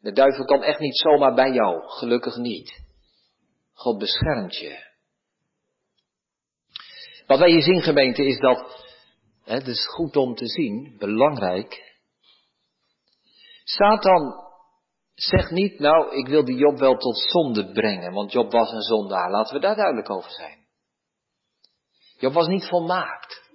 De 0.00 0.12
duivel 0.12 0.44
kan 0.44 0.62
echt 0.62 0.80
niet 0.80 0.98
zomaar 0.98 1.34
bij 1.34 1.50
jou, 1.50 1.88
gelukkig 1.88 2.36
niet. 2.36 2.82
God 3.72 3.98
beschermt 3.98 4.56
je. 4.56 4.88
Wat 7.26 7.38
wij 7.38 7.50
hier 7.50 7.62
zien, 7.62 7.82
gemeente, 7.82 8.24
is 8.24 8.38
dat, 8.38 8.84
het 9.44 9.66
is 9.66 9.86
goed 9.86 10.16
om 10.16 10.34
te 10.34 10.46
zien, 10.46 10.96
belangrijk. 10.98 11.98
Satan 13.64 14.34
zegt 15.14 15.50
niet, 15.50 15.78
nou, 15.78 16.16
ik 16.16 16.28
wil 16.28 16.44
die 16.44 16.56
Job 16.56 16.78
wel 16.78 16.96
tot 16.96 17.18
zonde 17.18 17.72
brengen, 17.72 18.12
want 18.12 18.32
Job 18.32 18.52
was 18.52 18.72
een 18.72 18.82
zondaar. 18.82 19.30
Laten 19.30 19.54
we 19.54 19.60
daar 19.60 19.76
duidelijk 19.76 20.10
over 20.10 20.30
zijn. 20.30 20.59
Job 22.20 22.32
was 22.32 22.46
niet 22.46 22.68
volmaakt. 22.68 23.48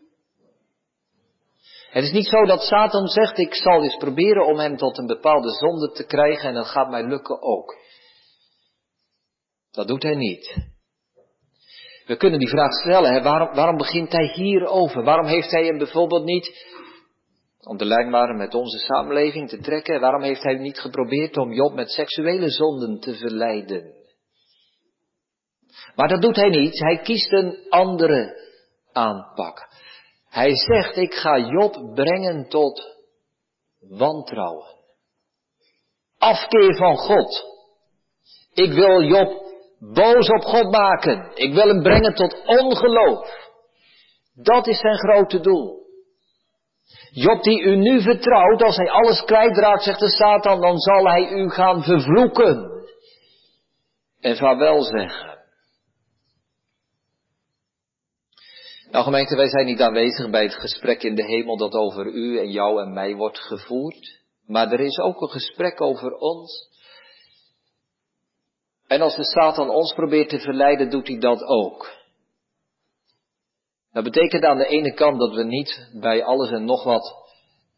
Het 1.89 2.03
is 2.03 2.12
niet 2.12 2.27
zo 2.27 2.45
dat 2.45 2.62
Satan 2.62 3.07
zegt, 3.07 3.38
ik 3.38 3.53
zal 3.55 3.84
eens 3.84 3.98
proberen 3.98 4.45
om 4.45 4.60
hem 4.60 4.77
tot 4.77 4.98
een 4.98 5.07
bepaalde 5.07 5.50
zonde 5.50 5.91
te 5.91 6.05
krijgen 6.05 6.50
en 6.50 6.53
dat 6.53 6.67
gaat 6.67 6.89
mij 6.89 7.03
lukken 7.03 7.41
ook. 7.41 7.75
Dat 9.72 9.88
doet 9.88 10.03
hij 10.03 10.15
niet. 10.15 10.57
We 12.05 12.17
kunnen 12.17 12.39
die 12.39 12.50
vraag 12.50 12.72
stellen, 12.72 13.13
hè, 13.13 13.22
waarom, 13.22 13.55
waarom 13.55 13.77
begint 13.77 14.12
hij 14.12 14.31
hierover? 14.34 15.03
Waarom 15.03 15.25
heeft 15.25 15.51
hij 15.51 15.65
hem 15.65 15.77
bijvoorbeeld 15.77 16.24
niet, 16.24 16.65
om 17.60 17.77
de 17.77 17.86
lijn 17.86 18.38
met 18.38 18.53
onze 18.53 18.77
samenleving 18.77 19.50
te 19.50 19.60
trekken, 19.60 20.00
waarom 20.01 20.22
heeft 20.22 20.43
hij 20.43 20.55
niet 20.55 20.79
geprobeerd 20.79 21.38
om 21.38 21.53
Job 21.53 21.74
met 21.74 21.89
seksuele 21.89 22.50
zonden 22.50 23.00
te 23.00 23.15
verleiden? 23.15 23.93
Maar 25.95 26.07
dat 26.07 26.22
doet 26.22 26.36
hij 26.36 26.50
niet. 26.50 26.79
Hij 26.79 26.98
kiest 26.98 27.31
een 27.31 27.65
andere 27.69 28.45
aanpak. 28.96 29.68
Hij 30.30 30.56
zegt, 30.56 30.96
ik 30.96 31.14
ga 31.14 31.38
Job 31.38 31.94
brengen 31.94 32.50
tot 32.50 32.96
wantrouwen. 33.80 34.68
Afkeer 36.18 36.75
van 36.75 36.98
God. 36.98 37.44
Ik 38.54 38.72
wil 38.72 39.04
Job 39.04 39.44
boos 39.80 40.30
op 40.30 40.42
God 40.42 40.72
maken. 40.72 41.32
Ik 41.34 41.54
wil 41.54 41.68
hem 41.68 41.82
brengen 41.82 42.14
tot 42.14 42.46
ongeloof. 42.46 43.44
Dat 44.34 44.68
is 44.68 44.80
zijn 44.80 44.98
grote 44.98 45.40
doel. 45.40 45.84
Job 47.12 47.44
die 47.44 47.62
u 47.62 47.75
nu 47.75 48.02
vertrouwt, 48.02 48.62
als 48.62 48.75
hij 48.75 48.90
alles 48.90 49.24
kwijtraakt, 49.24 49.84
zegt 49.84 50.00
de 50.00 50.10
Satan, 50.10 50.62
dan 50.62 50.78
zal 50.78 51.08
hij 51.08 51.30
u 51.30 51.50
gaan 51.50 51.84
vervloeken. 51.84 52.72
En 54.20 54.36
vaarwel 54.36 54.82
zeggen. 54.82 55.35
Nou 58.96 59.08
gemeente, 59.08 59.36
wij 59.36 59.50
zijn 59.50 59.66
niet 59.66 59.82
aanwezig 59.82 60.30
bij 60.30 60.44
het 60.44 60.56
gesprek 60.56 61.04
in 61.04 61.16
de 61.16 61.25
hemel 61.25 61.58
dat 61.58 61.74
over 61.74 62.06
u 62.06 62.40
en 62.40 62.52
jou 62.52 62.82
en 62.82 62.94
mij 62.94 63.16
wordt 63.16 63.40
gevoerd. 63.40 64.22
Maar 64.46 64.72
er 64.72 64.80
is 64.80 64.98
ook 64.98 65.22
een 65.22 65.30
gesprek 65.30 65.82
over 65.82 66.14
ons. 66.14 66.70
En 68.88 69.02
als 69.02 69.16
de 69.16 69.24
Satan 69.24 69.70
ons 69.70 69.94
probeert 69.94 70.30
te 70.30 70.40
verleiden, 70.40 70.90
doet 70.90 71.08
hij 71.08 71.18
dat 71.18 71.44
ook. 71.44 71.92
Dat 73.92 74.04
betekent 74.04 74.44
aan 74.44 74.58
de 74.58 74.68
ene 74.68 74.94
kant 74.94 75.20
dat 75.20 75.34
we 75.34 75.44
niet 75.44 75.90
bij 75.94 76.24
alles 76.24 76.52
en 76.52 76.66
nog 76.66 76.84
wat 76.84 77.16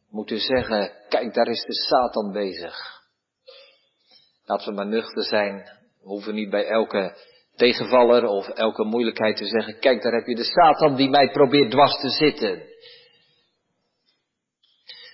moeten 0.10 0.40
zeggen, 0.40 0.92
kijk 1.10 1.34
daar 1.34 1.48
is 1.48 1.64
de 1.64 1.74
Satan 1.74 2.32
bezig. 2.32 3.02
Laten 4.46 4.68
we 4.68 4.74
maar 4.74 4.88
nuchter 4.88 5.24
zijn. 5.24 5.56
We 6.02 6.08
hoeven 6.08 6.36
niet 6.36 6.50
bij 6.50 6.68
elke 6.68 7.18
tegenvaller 7.58 8.26
of 8.26 8.48
elke 8.48 8.84
moeilijkheid 8.84 9.38
te 9.38 9.46
zeggen, 9.46 9.80
kijk 9.80 10.02
daar 10.02 10.14
heb 10.14 10.26
je 10.26 10.36
de 10.36 10.44
Satan 10.44 10.96
die 10.96 11.10
mij 11.10 11.30
probeert 11.32 11.72
dwars 11.72 12.00
te 12.00 12.10
zitten. 12.10 12.62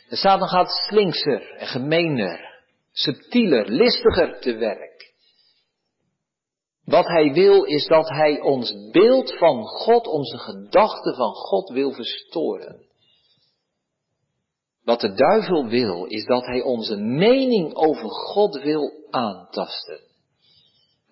De 0.09 0.15
Satan 0.15 0.47
gaat 0.47 0.69
slinkser 0.69 1.55
en 1.57 1.67
gemeener, 1.67 2.61
subtieler, 2.91 3.69
listiger 3.69 4.39
te 4.39 4.55
werk. 4.55 5.13
Wat 6.85 7.07
hij 7.07 7.33
wil 7.33 7.63
is 7.63 7.85
dat 7.85 8.09
hij 8.09 8.41
ons 8.41 8.89
beeld 8.91 9.37
van 9.37 9.63
God, 9.63 10.07
onze 10.07 10.37
gedachten 10.37 11.15
van 11.15 11.33
God 11.33 11.69
wil 11.69 11.91
verstoren. 11.91 12.85
Wat 14.83 14.99
de 14.99 15.13
duivel 15.13 15.67
wil 15.67 16.05
is 16.05 16.25
dat 16.25 16.45
hij 16.45 16.61
onze 16.61 16.97
mening 16.97 17.75
over 17.75 18.09
God 18.09 18.61
wil 18.61 18.91
aantasten. 19.09 19.99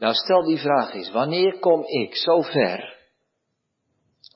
Nou 0.02 0.14
stel 0.14 0.44
die 0.44 0.58
vraag 0.58 0.94
eens, 0.94 1.12
wanneer 1.12 1.60
kom 1.60 1.84
ik 1.86 2.16
zo 2.16 2.42
ver 2.42 2.98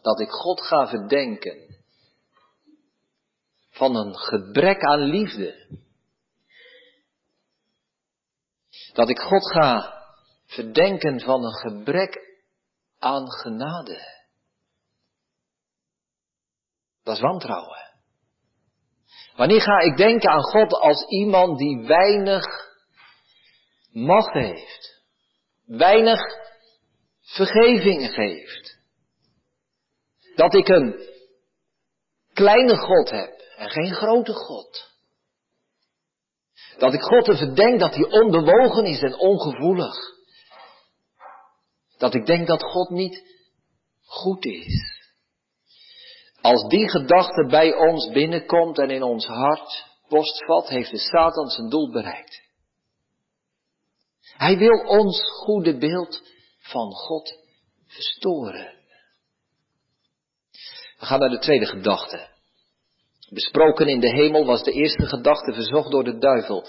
dat 0.02 0.20
ik 0.20 0.30
God 0.30 0.62
ga 0.62 0.88
verdenken 0.88 1.84
van 3.70 3.96
een 3.96 4.18
gebrek 4.18 4.82
aan 4.82 5.00
liefde? 5.00 5.80
Dat 8.94 9.10
ik 9.10 9.20
God 9.20 9.52
ga 9.52 10.04
verdenken 10.46 11.20
van 11.22 11.44
een 11.44 11.56
gebrek 11.56 12.44
aan 13.00 13.32
genade. 13.32 14.24
Dat 17.04 17.16
is 17.16 17.22
wantrouwen. 17.22 17.94
Wanneer 19.36 19.62
ga 19.62 19.80
ik 19.80 19.98
denken 19.98 20.30
aan 20.30 20.44
God 20.44 20.74
als 20.74 21.08
iemand 21.08 21.58
die 21.58 21.88
weinig 21.88 22.46
macht 23.92 24.34
heeft, 24.34 24.95
weinig 25.66 26.20
vergeving 27.22 28.14
geeft? 28.14 28.78
Dat 30.36 30.54
ik 30.54 30.68
een 30.68 31.14
kleine 32.34 32.78
God 32.78 33.10
heb 33.10 33.40
en 33.58 33.70
geen 33.70 33.94
grote 33.94 34.34
God. 34.34 34.94
Dat 36.78 36.94
ik 36.94 37.02
God 37.02 37.26
te 37.26 37.38
verdenk 37.38 37.80
dat 37.80 37.96
hij 37.96 38.06
onbewogen 38.06 38.86
is 38.86 39.02
en 39.02 39.20
ongevoelig. 39.20 39.96
Dat 41.98 42.14
ik 42.14 42.26
denk 42.26 42.48
dat 42.48 42.64
God 42.64 42.90
niet 42.90 43.24
goed 44.06 44.46
is. 44.46 45.04
Als 46.42 46.68
die 46.68 46.90
gedachte 46.90 47.46
bij 47.50 47.74
ons 47.74 48.12
binnenkomt 48.12 48.80
en 48.80 48.90
in 48.90 49.04
ons 49.04 49.26
hart 49.26 49.86
postvat, 50.08 50.68
heeft 50.68 50.92
de 50.92 50.98
Satan 50.98 51.50
zijn 51.50 51.70
doel 51.70 51.92
bereikt. 51.92 52.45
Hij 54.38 54.58
wil 54.58 54.80
ons 54.80 55.22
goede 55.44 55.78
beeld 55.78 56.22
van 56.60 56.92
God 56.92 57.34
verstoren. 57.88 58.74
We 61.00 61.06
gaan 61.06 61.20
naar 61.20 61.30
de 61.30 61.40
tweede 61.40 61.66
gedachte. 61.66 62.28
Besproken 63.30 63.88
in 63.88 64.00
de 64.00 64.10
hemel 64.10 64.46
was 64.46 64.64
de 64.64 64.72
eerste 64.72 65.06
gedachte 65.06 65.54
verzocht 65.54 65.92
door 65.92 66.04
de 66.04 66.18
duivel. 66.18 66.68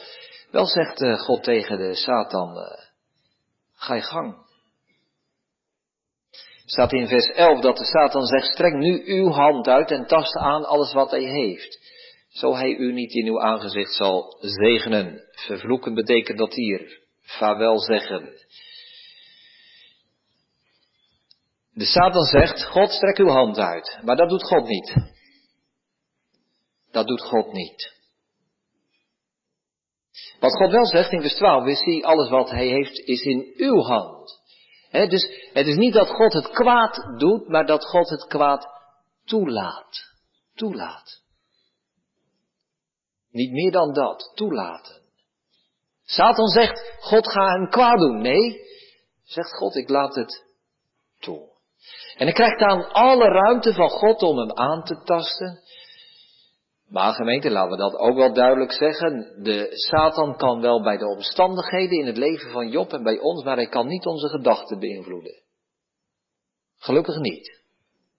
Wel 0.51 0.67
zegt 0.67 1.03
eh, 1.03 1.19
God 1.19 1.43
tegen 1.43 1.79
de 1.79 1.95
Satan, 1.95 2.57
uh, 2.57 2.63
ga 3.75 3.95
je 3.95 4.03
gang 4.03 4.47
staat 6.67 6.93
in 6.93 7.09
vers 7.09 7.27
11 7.27 7.61
dat 7.61 7.77
de 7.77 7.85
Satan 7.85 8.27
zegt, 8.27 8.47
strek 8.47 8.75
nu 8.75 9.03
uw 9.07 9.31
hand 9.31 9.69
uit 9.69 9.91
en 9.91 10.07
tast 10.07 10.37
aan 10.37 10.65
alles 10.65 10.93
wat 10.93 11.11
hij 11.11 11.23
heeft. 11.23 11.79
Zo 12.29 12.55
hij 12.55 12.77
u 12.77 12.93
niet 12.93 13.13
in 13.13 13.27
uw 13.27 13.41
aangezicht 13.41 13.93
zal 13.93 14.37
zegenen. 14.41 15.23
Vervloeken 15.31 15.95
betekent 15.95 16.39
dat 16.39 16.55
hier. 16.55 17.05
Vaarwel 17.27 17.79
zeggen. 17.79 18.45
De 21.73 21.85
Satan 21.85 22.25
zegt, 22.25 22.65
God 22.65 22.91
strek 22.91 23.19
uw 23.19 23.29
hand 23.29 23.59
uit. 23.59 23.99
Maar 24.03 24.17
dat 24.17 24.29
doet 24.29 24.47
God 24.47 24.69
niet. 24.69 24.95
Dat 26.91 27.07
doet 27.07 27.23
God 27.23 27.53
niet. 27.53 27.95
Wat 30.41 30.57
God 30.57 30.71
wel 30.71 30.87
zegt 30.87 31.13
in 31.13 31.21
vers 31.21 31.35
12 31.35 31.67
is, 31.67 31.79
zie 31.79 32.07
alles 32.07 32.29
wat 32.29 32.51
hij 32.51 32.67
heeft 32.67 32.99
is 32.99 33.23
in 33.23 33.53
uw 33.57 33.83
hand 33.83 34.45
dus 35.05 35.51
het 35.53 35.67
is 35.67 35.77
niet 35.77 35.93
dat 35.93 36.09
God 36.09 36.33
het 36.33 36.49
kwaad 36.49 37.19
doet, 37.19 37.49
maar 37.49 37.67
dat 37.67 37.85
God 37.85 38.09
het 38.09 38.27
kwaad 38.27 38.69
toelaat. 39.25 40.15
Toelaat. 40.55 41.23
Niet 43.31 43.53
meer 43.53 43.73
dan 43.73 43.93
dat, 43.93 44.33
toelaten. 44.35 45.03
Satan 46.07 46.47
zegt, 46.47 46.97
God 47.01 47.29
ga 47.29 47.47
hem 47.47 47.69
kwaad 47.69 47.99
doen. 47.99 48.21
Nee, 48.21 48.61
zegt 49.23 49.57
God, 49.57 49.77
ik 49.77 49.89
laat 49.89 50.15
het 50.15 50.45
toe. 51.19 51.55
En 52.17 52.27
hij 52.27 52.33
krijgt 52.33 52.59
dan 52.59 52.93
alle 52.93 53.29
ruimte 53.29 53.73
van 53.73 53.89
God 53.89 54.23
om 54.23 54.39
hem 54.39 54.53
aan 54.53 54.85
te 54.85 55.03
tasten. 55.03 55.61
Maar 56.89 57.13
gemeente, 57.13 57.51
laten 57.51 57.71
we 57.71 57.77
dat 57.77 57.97
ook 57.97 58.17
wel 58.17 58.33
duidelijk 58.33 58.73
zeggen. 58.73 59.43
De 59.43 59.69
Satan 59.71 60.37
kan 60.37 60.61
wel 60.61 60.83
bij 60.83 60.97
de 60.97 61.07
omstandigheden 61.07 61.99
in 61.99 62.07
het 62.07 62.17
leven 62.17 62.51
van 62.51 62.69
Job 62.69 62.93
en 62.93 63.03
bij 63.03 63.19
ons, 63.19 63.45
maar 63.45 63.57
hij 63.57 63.69
kan 63.69 63.87
niet 63.87 64.07
onze 64.07 64.29
gedachten 64.29 64.79
beïnvloeden. 64.79 65.43
Gelukkig 66.79 67.19
niet. 67.19 67.61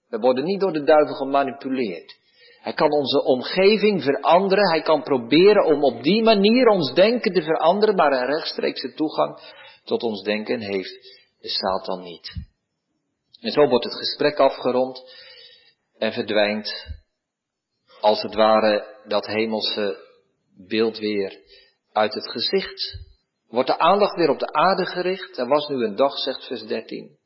We 0.09 0.19
worden 0.19 0.43
niet 0.43 0.59
door 0.59 0.73
de 0.73 0.83
duivel 0.83 1.15
gemanipuleerd. 1.15 2.15
Hij 2.67 2.75
kan 2.75 2.91
onze 2.91 3.23
omgeving 3.23 4.03
veranderen. 4.03 4.69
Hij 4.69 4.81
kan 4.81 5.03
proberen 5.03 5.65
om 5.65 5.83
op 5.83 6.03
die 6.03 6.23
manier 6.23 6.67
ons 6.67 6.93
denken 6.93 7.33
te 7.33 7.41
veranderen, 7.41 7.95
maar 7.95 8.11
een 8.11 8.25
rechtstreekse 8.25 8.93
toegang 8.93 9.39
tot 9.83 10.03
ons 10.03 10.23
denken 10.23 10.59
heeft 10.59 11.23
de 11.39 11.49
Satan 11.49 12.01
niet. 12.01 12.35
En 13.41 13.51
zo 13.51 13.67
wordt 13.67 13.85
het 13.85 13.95
gesprek 13.95 14.37
afgerond 14.37 15.01
en 15.97 16.13
verdwijnt 16.13 16.85
als 18.01 18.21
het 18.21 18.33
ware 18.33 19.01
dat 19.05 19.25
hemelse 19.25 19.97
beeld 20.67 20.97
weer 20.97 21.39
uit 21.91 22.13
het 22.13 22.29
gezicht. 22.29 22.97
Wordt 23.47 23.69
de 23.69 23.79
aandacht 23.79 24.15
weer 24.15 24.29
op 24.29 24.39
de 24.39 24.53
aarde 24.53 24.85
gericht. 24.85 25.37
Er 25.37 25.47
was 25.47 25.67
nu 25.67 25.85
een 25.85 25.95
dag, 25.95 26.17
zegt 26.17 26.47
vers 26.47 26.65
13. 26.65 27.17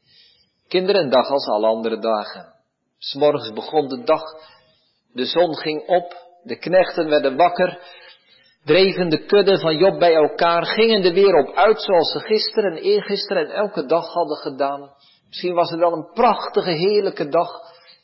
Kinderen, 0.68 1.04
een 1.04 1.10
dag 1.10 1.30
als 1.30 1.48
alle 1.48 1.68
andere 1.68 2.00
dagen. 2.00 2.54
S'morgens 2.98 3.54
begon 3.54 3.88
de 3.88 4.04
dag. 4.04 4.24
De 5.14 5.26
zon 5.26 5.58
ging 5.58 5.88
op. 5.88 6.30
De 6.44 6.58
knechten 6.58 7.10
werden 7.10 7.36
wakker. 7.36 7.80
Dreven 8.66 9.10
de 9.10 9.26
kudde 9.26 9.60
van 9.60 9.78
Job 9.78 10.00
bij 10.00 10.14
elkaar. 10.14 10.66
Gingen 10.66 11.04
er 11.04 11.14
weer 11.14 11.36
op 11.36 11.56
uit 11.56 11.82
zoals 11.82 12.12
ze 12.12 12.20
gisteren 12.20 12.72
en 12.72 12.84
eergisteren 12.84 13.46
en 13.46 13.56
elke 13.56 13.86
dag 13.86 14.14
hadden 14.14 14.38
gedaan. 14.38 14.94
Misschien 15.28 15.54
was 15.54 15.70
het 15.70 15.80
wel 15.80 15.94
een 15.94 16.12
prachtige, 16.14 16.72
heerlijke 16.72 17.28
dag 17.28 17.50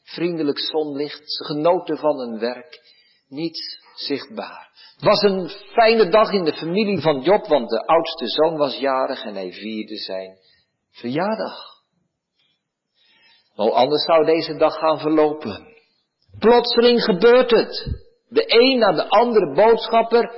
vriendelijk 0.04 0.60
zonlicht, 0.60 1.32
ze 1.32 1.43
genoten 1.43 1.98
van 1.98 2.20
hun 2.20 2.39
werk, 2.39 2.80
niets 3.28 3.80
zichtbaar. 3.96 4.70
Het 4.96 5.06
was 5.06 5.22
een 5.22 5.50
fijne 5.50 6.10
dag 6.10 6.32
in 6.32 6.43
de 6.43 6.54
familie 6.54 7.02
van 7.02 7.22
Job, 7.22 7.48
want 7.48 7.70
de 7.70 7.86
oudste 7.86 8.28
zoon 8.28 8.58
was 8.58 8.78
jarig 8.78 9.24
en 9.24 9.34
hij 9.36 9.52
vierde 9.52 9.98
zijn 9.98 10.38
verjaardag. 10.91 11.76
Hoe 13.54 13.72
anders 13.72 14.04
zou 14.04 14.26
deze 14.26 14.56
dag 14.56 14.74
gaan 14.74 15.00
verlopen. 15.00 15.77
Plotseling 16.39 17.04
gebeurt 17.04 17.52
het. 17.52 17.95
De 18.30 18.43
een 18.47 18.80
na 18.80 18.91
de 18.91 19.08
andere 19.08 19.54
boodschapper 19.54 20.32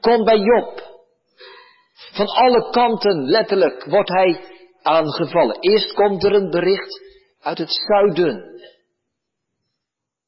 komt 0.00 0.24
bij 0.24 0.38
Job. 0.38 0.90
Van 2.12 2.26
alle 2.26 2.70
kanten, 2.70 3.24
letterlijk, 3.24 3.84
wordt 3.84 4.08
hij 4.08 4.40
aangevallen. 4.82 5.56
Eerst 5.60 5.92
komt 5.92 6.24
er 6.24 6.32
een 6.32 6.50
bericht 6.50 7.00
uit 7.40 7.58
het 7.58 7.70
zuiden. 7.70 8.60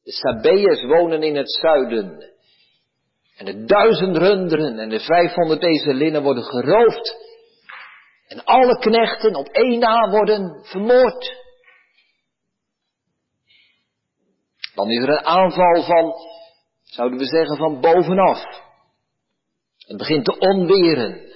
De 0.02 0.12
Sabeërs 0.12 0.84
wonen 0.84 1.22
in 1.22 1.36
het 1.36 1.52
zuiden. 1.52 2.32
En 3.36 3.44
de 3.44 3.64
duizend 3.64 4.16
runderen 4.16 4.78
en 4.78 4.88
de 4.88 5.00
vijfhonderd 5.00 5.62
ezelinnen 5.62 6.22
worden 6.22 6.44
geroofd. 6.44 7.16
En 8.28 8.44
alle 8.44 8.78
knechten 8.78 9.34
op 9.34 9.46
één 9.46 9.78
na 9.78 10.10
worden 10.10 10.64
vermoord. 10.64 11.43
Dan 14.74 14.90
is 14.90 15.02
er 15.02 15.08
een 15.08 15.24
aanval 15.24 15.82
van, 15.82 16.14
zouden 16.82 17.18
we 17.18 17.24
zeggen, 17.24 17.56
van 17.56 17.80
bovenaf. 17.80 18.62
Het 19.78 19.96
begint 19.96 20.24
te 20.24 20.38
onweren. 20.38 21.32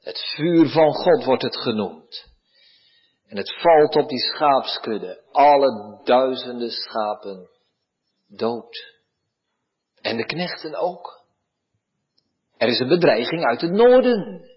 Het 0.00 0.20
vuur 0.34 0.68
van 0.68 0.92
God 0.92 1.24
wordt 1.24 1.42
het 1.42 1.56
genoemd. 1.56 2.34
En 3.26 3.36
het 3.36 3.60
valt 3.60 3.96
op 3.96 4.08
die 4.08 4.18
schaapskudde. 4.18 5.22
Alle 5.32 6.00
duizenden 6.04 6.70
schapen 6.70 7.48
dood. 8.28 8.94
En 10.00 10.16
de 10.16 10.24
knechten 10.24 10.74
ook. 10.74 11.24
Er 12.56 12.68
is 12.68 12.78
een 12.78 12.88
bedreiging 12.88 13.44
uit 13.44 13.60
het 13.60 13.72
noorden. 13.72 14.48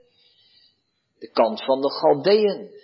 De 1.19 1.31
kant 1.31 1.63
van 1.63 1.81
de 1.81 1.91
Galdeën. 1.91 2.78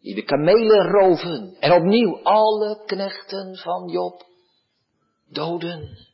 Die 0.00 0.14
de 0.14 0.22
kamelen 0.22 0.90
roven. 0.90 1.56
En 1.60 1.72
opnieuw 1.72 2.22
alle 2.22 2.82
knechten 2.86 3.56
van 3.56 3.88
Job 3.88 4.26
doden. 5.28 6.08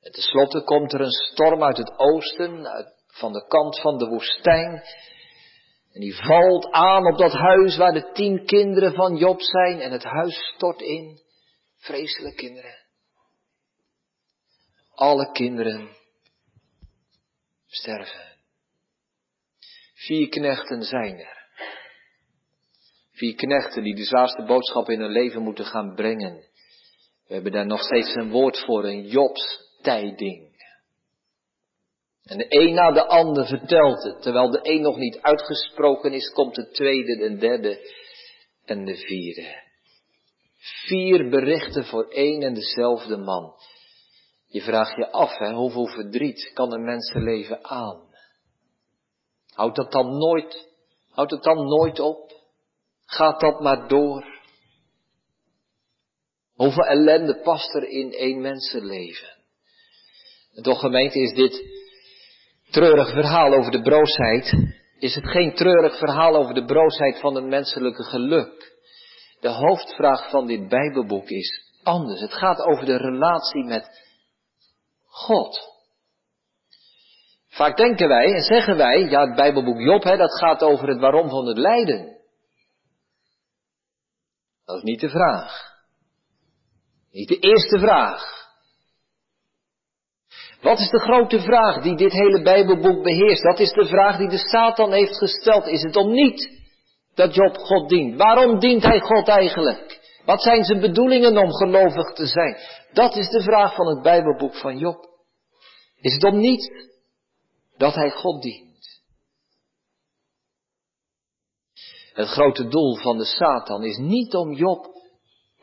En 0.00 0.12
tenslotte 0.12 0.62
komt 0.62 0.92
er 0.92 1.00
een 1.00 1.10
storm 1.10 1.62
uit 1.62 1.76
het 1.76 1.98
oosten, 1.98 2.66
van 3.06 3.32
de 3.32 3.46
kant 3.46 3.80
van 3.80 3.98
de 3.98 4.06
woestijn. 4.06 4.82
En 5.92 6.00
die 6.00 6.14
valt 6.14 6.70
aan 6.70 7.06
op 7.12 7.18
dat 7.18 7.32
huis 7.32 7.76
waar 7.76 7.92
de 7.92 8.10
tien 8.12 8.44
kinderen 8.46 8.94
van 8.94 9.16
Job 9.16 9.40
zijn. 9.40 9.80
En 9.80 9.92
het 9.92 10.02
huis 10.02 10.52
stort 10.54 10.80
in. 10.80 11.22
Vreselijke 11.76 12.36
kinderen. 12.36 12.82
Alle 14.94 15.32
kinderen 15.32 15.88
sterven. 17.66 18.36
Vier 19.94 20.28
knechten 20.28 20.82
zijn 20.82 21.18
er. 21.18 21.43
Vier 23.14 23.34
knechten 23.34 23.82
die 23.82 23.94
de 23.94 24.04
zwaarste 24.04 24.42
boodschap 24.42 24.88
in 24.88 25.00
hun 25.00 25.10
leven 25.10 25.42
moeten 25.42 25.64
gaan 25.64 25.94
brengen. 25.94 26.34
We 27.26 27.34
hebben 27.34 27.52
daar 27.52 27.66
nog 27.66 27.80
steeds 27.80 28.14
een 28.14 28.30
woord 28.30 28.58
voor, 28.58 28.84
een 28.84 29.06
Jobstijding. 29.06 30.52
En 32.24 32.38
de 32.38 32.46
een 32.48 32.74
na 32.74 32.92
de 32.92 33.06
ander 33.06 33.46
vertelt 33.46 34.02
het. 34.02 34.22
Terwijl 34.22 34.50
de 34.50 34.58
een 34.62 34.80
nog 34.80 34.96
niet 34.96 35.18
uitgesproken 35.20 36.12
is, 36.12 36.32
komt 36.32 36.54
de 36.54 36.70
tweede, 36.70 37.16
de 37.16 37.36
derde 37.36 37.90
en 38.64 38.84
de 38.84 38.96
vierde. 38.96 39.62
Vier 40.86 41.30
berichten 41.30 41.84
voor 41.84 42.08
één 42.08 42.42
en 42.42 42.54
dezelfde 42.54 43.16
man. 43.16 43.52
Je 44.46 44.62
vraagt 44.62 44.96
je 44.96 45.10
af, 45.10 45.38
hè, 45.38 45.52
hoeveel 45.52 45.86
verdriet 45.86 46.50
kan 46.54 46.72
een 46.72 46.84
mensenleven 46.84 47.64
aan? 47.64 48.02
Houdt 49.54 49.76
dat 49.76 49.92
dan 49.92 50.18
nooit, 50.18 50.68
houdt 51.10 51.30
het 51.30 51.42
dan 51.42 51.66
nooit 51.66 52.00
op? 52.00 52.33
Gaat 53.14 53.40
dat 53.40 53.60
maar 53.60 53.88
door? 53.88 54.24
Hoeveel 56.54 56.84
ellende 56.84 57.40
past 57.40 57.74
er 57.74 57.88
in 57.88 58.12
één 58.12 58.40
mensenleven? 58.40 59.28
En 60.54 60.62
toch 60.62 60.80
gemeente 60.80 61.18
is 61.18 61.34
dit 61.34 61.64
treurig 62.70 63.10
verhaal 63.10 63.54
over 63.54 63.70
de 63.70 63.82
broosheid, 63.82 64.52
is 64.98 65.14
het 65.14 65.28
geen 65.28 65.54
treurig 65.54 65.98
verhaal 65.98 66.36
over 66.36 66.54
de 66.54 66.64
broosheid 66.64 67.20
van 67.20 67.34
het 67.34 67.44
menselijke 67.44 68.02
geluk. 68.02 68.72
De 69.40 69.48
hoofdvraag 69.48 70.30
van 70.30 70.46
dit 70.46 70.68
Bijbelboek 70.68 71.28
is 71.28 71.72
anders. 71.82 72.20
Het 72.20 72.32
gaat 72.32 72.60
over 72.60 72.84
de 72.84 72.96
relatie 72.96 73.64
met 73.64 73.88
God. 75.06 75.72
Vaak 77.48 77.76
denken 77.76 78.08
wij 78.08 78.32
en 78.34 78.42
zeggen 78.42 78.76
wij, 78.76 78.98
ja 78.98 79.26
het 79.26 79.36
Bijbelboek 79.36 79.80
Job, 79.80 80.02
hè, 80.02 80.16
dat 80.16 80.38
gaat 80.38 80.62
over 80.62 80.88
het 80.88 81.00
waarom 81.00 81.28
van 81.28 81.46
het 81.46 81.58
lijden. 81.58 82.13
Dat 84.64 84.76
is 84.76 84.82
niet 84.82 85.00
de 85.00 85.08
vraag. 85.08 85.72
Niet 87.10 87.28
de 87.28 87.38
eerste 87.38 87.78
vraag. 87.78 88.42
Wat 90.60 90.78
is 90.78 90.88
de 90.90 91.00
grote 91.00 91.40
vraag 91.40 91.82
die 91.82 91.96
dit 91.96 92.12
hele 92.12 92.42
Bijbelboek 92.42 93.02
beheerst? 93.02 93.42
Dat 93.42 93.58
is 93.58 93.70
de 93.70 93.86
vraag 93.86 94.16
die 94.16 94.28
de 94.28 94.38
Satan 94.38 94.92
heeft 94.92 95.18
gesteld. 95.18 95.66
Is 95.66 95.82
het 95.82 95.96
om 95.96 96.12
niet 96.12 96.62
dat 97.14 97.34
Job 97.34 97.56
God 97.56 97.88
dient? 97.88 98.16
Waarom 98.16 98.58
dient 98.58 98.82
hij 98.82 99.00
God 99.00 99.28
eigenlijk? 99.28 100.00
Wat 100.24 100.42
zijn 100.42 100.64
zijn 100.64 100.80
bedoelingen 100.80 101.36
om 101.36 101.52
gelovig 101.52 102.12
te 102.12 102.26
zijn? 102.26 102.56
Dat 102.92 103.16
is 103.16 103.28
de 103.28 103.42
vraag 103.42 103.74
van 103.74 103.86
het 103.86 104.02
Bijbelboek 104.02 104.54
van 104.54 104.78
Job. 104.78 105.08
Is 106.00 106.12
het 106.12 106.24
om 106.24 106.38
niet 106.38 106.88
dat 107.76 107.94
hij 107.94 108.10
God 108.10 108.42
dient? 108.42 108.63
Het 112.14 112.28
grote 112.28 112.68
doel 112.68 112.96
van 112.96 113.18
de 113.18 113.24
Satan 113.24 113.84
is 113.84 113.96
niet 113.96 114.34
om 114.34 114.52
Job 114.52 114.86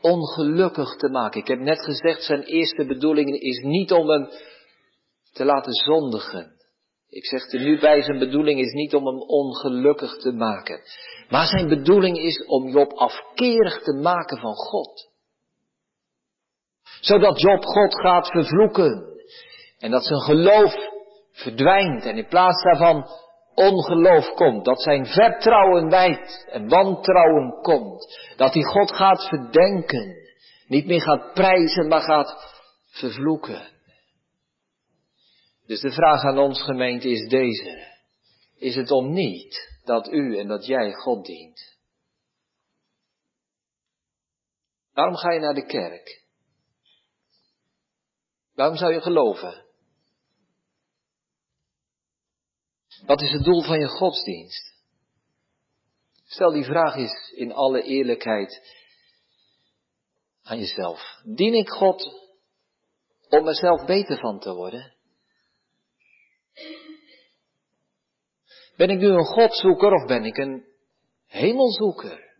ongelukkig 0.00 0.96
te 0.96 1.08
maken. 1.08 1.40
Ik 1.40 1.46
heb 1.46 1.58
net 1.58 1.84
gezegd, 1.84 2.22
zijn 2.22 2.42
eerste 2.42 2.86
bedoeling 2.86 3.40
is 3.40 3.62
niet 3.62 3.92
om 3.92 4.08
hem 4.08 4.28
te 5.32 5.44
laten 5.44 5.72
zondigen. 5.72 6.52
Ik 7.08 7.24
zeg 7.24 7.52
er 7.52 7.60
nu 7.60 7.80
bij, 7.80 8.02
zijn 8.02 8.18
bedoeling 8.18 8.60
is 8.60 8.72
niet 8.72 8.94
om 8.94 9.06
hem 9.06 9.20
ongelukkig 9.20 10.16
te 10.16 10.32
maken. 10.32 10.80
Maar 11.28 11.46
zijn 11.46 11.68
bedoeling 11.68 12.18
is 12.18 12.44
om 12.46 12.68
Job 12.68 12.92
afkerig 12.92 13.82
te 13.82 13.92
maken 13.92 14.38
van 14.38 14.54
God. 14.54 15.10
Zodat 17.00 17.40
Job 17.40 17.64
God 17.64 18.00
gaat 18.00 18.26
vervloeken. 18.26 19.04
En 19.78 19.90
dat 19.90 20.04
zijn 20.04 20.20
geloof 20.20 20.74
verdwijnt 21.32 22.04
en 22.04 22.16
in 22.16 22.28
plaats 22.28 22.62
daarvan 22.62 23.06
ongeloof 23.54 24.34
komt. 24.34 24.64
Dat 24.64 24.82
zijn 24.82 25.06
vertrouwen 25.06 25.88
wijdt 25.88 26.46
en 26.50 26.68
wantrouwen 26.68 27.60
komt. 27.62 28.18
Dat 28.36 28.54
hij 28.54 28.62
God 28.62 28.92
gaat 28.92 29.28
verdenken. 29.28 30.16
Niet 30.66 30.86
meer 30.86 31.02
gaat 31.02 31.32
prijzen, 31.32 31.88
maar 31.88 32.00
gaat 32.00 32.60
vervloeken. 32.90 33.70
Dus 35.66 35.80
de 35.80 35.92
vraag 35.92 36.22
aan 36.22 36.38
ons 36.38 36.62
gemeente 36.62 37.08
is 37.08 37.28
deze. 37.28 37.90
Is 38.56 38.74
het 38.74 38.90
om 38.90 39.12
niet 39.12 39.80
dat 39.84 40.12
u 40.12 40.38
en 40.38 40.48
dat 40.48 40.66
jij 40.66 40.92
God 40.92 41.26
dient? 41.26 41.76
Waarom 44.92 45.16
ga 45.16 45.32
je 45.32 45.40
naar 45.40 45.54
de 45.54 45.66
kerk? 45.66 46.22
Waarom 48.54 48.76
zou 48.76 48.92
je 48.92 49.00
geloven? 49.00 49.61
Wat 53.06 53.22
is 53.22 53.30
het 53.30 53.44
doel 53.44 53.62
van 53.62 53.78
je 53.78 53.88
godsdienst? 53.88 54.74
Stel 56.24 56.52
die 56.52 56.64
vraag 56.64 56.94
eens 56.94 57.32
in 57.34 57.52
alle 57.52 57.82
eerlijkheid 57.82 58.80
aan 60.42 60.58
jezelf. 60.58 61.20
Dien 61.24 61.54
ik 61.54 61.68
God 61.68 62.20
om 63.28 63.44
mezelf 63.44 63.84
beter 63.84 64.18
van 64.18 64.38
te 64.40 64.54
worden? 64.54 64.94
Ben 68.76 68.90
ik 68.90 68.98
nu 68.98 69.06
een 69.06 69.24
Godzoeker 69.24 69.92
of 69.92 70.06
ben 70.06 70.24
ik 70.24 70.36
een 70.36 70.66
hemelzoeker? 71.26 72.30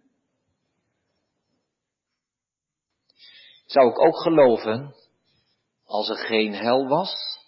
Zou 3.66 3.90
ik 3.90 3.98
ook 3.98 4.16
geloven 4.22 4.94
als 5.84 6.08
er 6.08 6.16
geen 6.16 6.54
hel 6.54 6.88
was? 6.88 7.41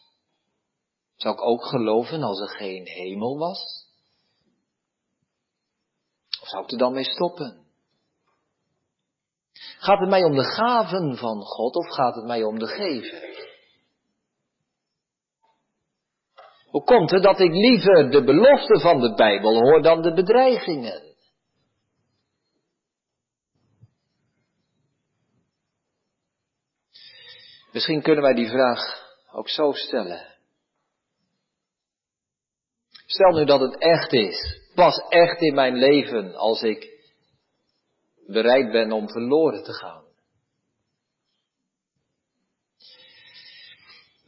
Zou 1.16 1.34
ik 1.34 1.42
ook 1.42 1.64
geloven 1.64 2.22
als 2.22 2.40
er 2.40 2.48
geen 2.48 2.86
hemel 2.86 3.38
was? 3.38 3.84
Of 6.40 6.48
zou 6.48 6.64
ik 6.64 6.70
er 6.70 6.78
dan 6.78 6.92
mee 6.92 7.04
stoppen? 7.04 7.64
Gaat 9.78 9.98
het 9.98 10.08
mij 10.08 10.24
om 10.24 10.34
de 10.36 10.44
gaven 10.44 11.16
van 11.16 11.42
God 11.42 11.74
of 11.74 11.88
gaat 11.88 12.14
het 12.14 12.24
mij 12.24 12.42
om 12.42 12.58
de 12.58 12.66
geven? 12.66 13.32
Hoe 16.66 16.84
komt 16.84 17.10
het 17.10 17.22
dat 17.22 17.40
ik 17.40 17.52
liever 17.52 18.10
de 18.10 18.24
belofte 18.24 18.80
van 18.80 19.00
de 19.00 19.14
Bijbel 19.14 19.60
hoor 19.60 19.82
dan 19.82 20.02
de 20.02 20.12
bedreigingen? 20.12 21.02
Misschien 27.72 28.02
kunnen 28.02 28.22
wij 28.22 28.34
die 28.34 28.48
vraag 28.48 28.78
ook 29.32 29.48
zo 29.48 29.72
stellen. 29.72 30.33
Stel 33.06 33.30
nu 33.30 33.44
dat 33.44 33.60
het 33.60 33.78
echt 33.78 34.12
is, 34.12 34.60
pas 34.74 35.08
echt 35.08 35.40
in 35.40 35.54
mijn 35.54 35.74
leven 35.74 36.34
als 36.34 36.62
ik 36.62 36.94
bereid 38.26 38.72
ben 38.72 38.92
om 38.92 39.08
verloren 39.08 39.62
te 39.62 39.72
gaan. 39.72 40.02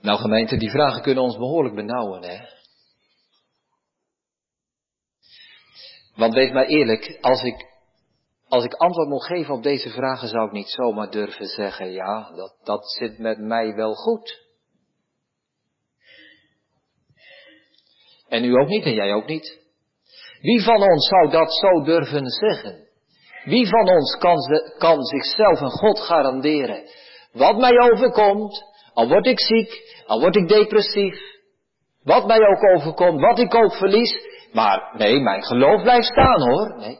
Nou 0.01 0.19
gemeente, 0.19 0.57
die 0.57 0.71
vragen 0.71 1.03
kunnen 1.03 1.23
ons 1.23 1.37
behoorlijk 1.37 1.75
benauwen, 1.75 2.23
hè. 2.23 2.55
Want 6.15 6.35
wees 6.35 6.53
maar 6.53 6.67
eerlijk, 6.67 7.19
als 7.21 7.43
ik, 7.43 7.67
als 8.49 8.65
ik 8.65 8.75
antwoord 8.75 9.09
moet 9.09 9.27
geven 9.27 9.55
op 9.55 9.63
deze 9.63 9.91
vragen, 9.91 10.29
zou 10.29 10.47
ik 10.47 10.53
niet 10.53 10.69
zomaar 10.69 11.11
durven 11.11 11.47
zeggen, 11.47 11.93
ja, 11.93 12.31
dat, 12.31 12.57
dat 12.65 12.91
zit 12.91 13.19
met 13.19 13.39
mij 13.39 13.75
wel 13.75 13.95
goed. 13.95 14.46
En 18.29 18.45
u 18.45 18.53
ook 18.53 18.69
niet 18.69 18.85
en 18.85 18.95
jij 18.95 19.13
ook 19.13 19.27
niet. 19.27 19.59
Wie 20.41 20.63
van 20.63 20.83
ons 20.83 21.09
zou 21.09 21.31
dat 21.31 21.55
zo 21.55 21.83
durven 21.83 22.27
zeggen? 22.27 22.85
Wie 23.45 23.69
van 23.69 23.89
ons 23.89 24.17
kan, 24.19 24.37
kan 24.79 25.03
zichzelf 25.03 25.61
een 25.61 25.71
God 25.71 26.01
garanderen? 26.01 26.85
Wat 27.33 27.57
mij 27.57 27.79
overkomt, 27.93 28.65
al 28.93 29.09
word 29.09 29.27
ik 29.27 29.41
ziek, 29.41 30.03
al 30.07 30.21
word 30.21 30.37
ik 30.37 30.49
depressief, 30.49 31.19
wat 32.03 32.27
mij 32.27 32.39
ook 32.39 32.77
overkomt, 32.77 33.21
wat 33.21 33.39
ik 33.39 33.55
ook 33.55 33.75
verlies, 33.75 34.19
maar 34.53 34.95
nee, 34.97 35.21
mijn 35.21 35.45
geloof 35.45 35.83
blijft 35.83 36.07
staan 36.07 36.51
hoor. 36.51 36.77
Nee. 36.77 36.99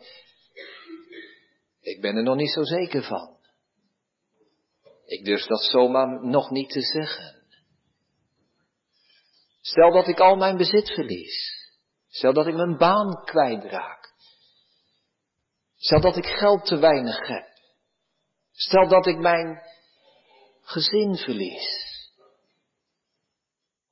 Ik 1.81 2.01
ben 2.01 2.17
er 2.17 2.23
nog 2.23 2.37
niet 2.37 2.53
zo 2.53 2.63
zeker 2.63 3.03
van. 3.03 3.37
Ik 5.05 5.25
durf 5.25 5.47
dat 5.47 5.63
zomaar 5.63 6.27
nog 6.27 6.51
niet 6.51 6.69
te 6.69 6.81
zeggen. 6.81 7.46
Stel 9.67 9.93
dat 9.93 10.09
ik 10.09 10.21
al 10.21 10.37
mijn 10.37 10.57
bezit 10.57 10.91
verlies. 10.91 11.55
Stel 12.09 12.33
dat 12.33 12.47
ik 12.47 12.55
mijn 12.55 12.77
baan 12.77 13.25
kwijtraak. 13.25 14.13
Stel 15.77 16.01
dat 16.01 16.17
ik 16.17 16.27
geld 16.27 16.65
te 16.65 16.79
weinig 16.79 17.27
heb. 17.27 17.49
Stel 18.53 18.89
dat 18.89 19.07
ik 19.07 19.19
mijn 19.19 19.63
gezin 20.63 21.17
verlies. 21.17 21.85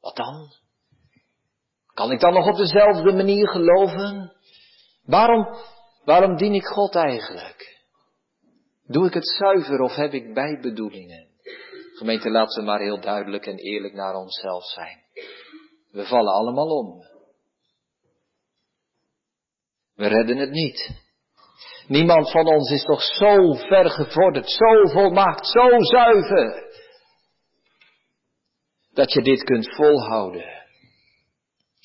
Wat 0.01 0.17
dan? 0.17 0.53
Kan 1.95 2.13
ik 2.13 2.21
dan 2.21 2.33
nog 2.33 2.47
op 2.47 2.57
dezelfde 2.57 3.13
manier 3.13 3.49
geloven? 3.49 4.33
Waarom, 5.05 5.57
waarom 6.05 6.37
dien 6.37 6.55
ik 6.55 6.67
God 6.67 6.95
eigenlijk? 6.95 7.83
Doe 8.87 9.07
ik 9.07 9.15
het 9.15 9.29
zuiver 9.29 9.81
of 9.81 9.95
heb 9.95 10.13
ik 10.13 10.35
bijbedoelingen? 10.35 11.29
Gemeente, 11.95 12.31
laten 12.31 12.61
we 12.61 12.67
maar 12.67 12.81
heel 12.81 13.01
duidelijk 13.01 13.47
en 13.47 13.57
eerlijk 13.57 13.95
naar 13.95 14.15
onszelf 14.15 14.65
zijn. 14.65 15.04
We 15.95 16.07
vallen 16.07 16.33
allemaal 16.33 16.79
om. 16.79 17.03
We 19.95 20.07
redden 20.07 20.37
het 20.37 20.51
niet. 20.51 20.91
Niemand 21.87 22.31
van 22.31 22.47
ons 22.47 22.71
is 22.71 22.85
toch 22.85 23.03
zo 23.03 23.53
ver 23.53 23.91
gevorderd, 23.91 24.51
zo 24.51 24.87
volmaakt, 24.87 25.47
zo 25.47 25.83
zuiver, 25.83 26.73
dat 28.93 29.13
je 29.13 29.23
dit 29.23 29.45
kunt 29.45 29.75
volhouden. 29.75 30.45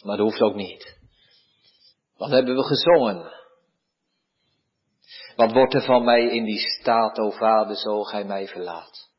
Maar 0.04 0.18
dat 0.18 0.26
hoeft 0.26 0.42
ook 0.42 0.56
niet. 0.56 0.98
Wat 2.18 2.30
hebben 2.30 2.56
we 2.56 2.64
gezongen? 2.64 3.34
Wat 5.36 5.52
wordt 5.52 5.74
er 5.74 5.84
van 5.84 6.04
mij 6.04 6.30
in 6.30 6.44
die 6.44 6.60
staat, 6.60 7.18
o 7.18 7.30
Vader, 7.30 7.76
zo 7.76 8.04
gij 8.04 8.24
mij 8.24 8.48
verlaat? 8.48 9.10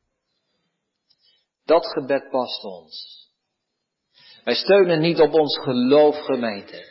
Dat 1.65 1.87
gebed 1.87 2.29
past 2.29 2.63
ons. 2.63 3.20
Wij 4.43 4.55
steunen 4.55 4.99
niet 4.99 5.19
op 5.19 5.33
ons 5.33 5.59
geloof, 5.63 6.15
gemeente. 6.15 6.89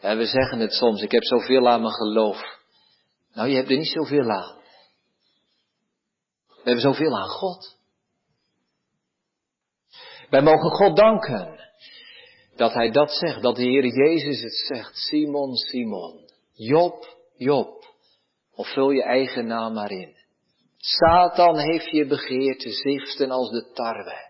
En 0.00 0.18
we 0.18 0.26
zeggen 0.26 0.58
het 0.58 0.72
soms, 0.72 1.02
ik 1.02 1.10
heb 1.10 1.24
zoveel 1.24 1.68
aan 1.68 1.80
mijn 1.80 1.94
geloof. 1.94 2.58
Nou, 3.32 3.48
je 3.48 3.56
hebt 3.56 3.70
er 3.70 3.76
niet 3.76 3.92
zoveel 3.92 4.30
aan. 4.30 4.56
We 6.46 6.64
hebben 6.64 6.80
zoveel 6.80 7.18
aan 7.18 7.28
God. 7.28 7.76
Wij 10.30 10.42
mogen 10.42 10.70
God 10.70 10.96
danken 10.96 11.58
dat 12.56 12.72
Hij 12.72 12.90
dat 12.90 13.10
zegt, 13.10 13.42
dat 13.42 13.56
de 13.56 13.62
Heer 13.62 13.86
Jezus 13.86 14.40
het 14.40 14.54
zegt. 14.54 14.96
Simon, 14.96 15.54
Simon, 15.54 16.30
Job, 16.52 17.16
Job, 17.36 17.84
of 18.54 18.72
vul 18.72 18.90
je 18.90 19.02
eigen 19.02 19.46
naam 19.46 19.74
maar 19.74 19.90
in. 19.90 20.16
Satan 20.76 21.58
heeft 21.58 21.90
je 21.90 22.06
begeerd 22.06 22.60
te 22.60 22.70
ziften 22.70 23.30
als 23.30 23.50
de 23.50 23.70
tarwe. 23.72 24.27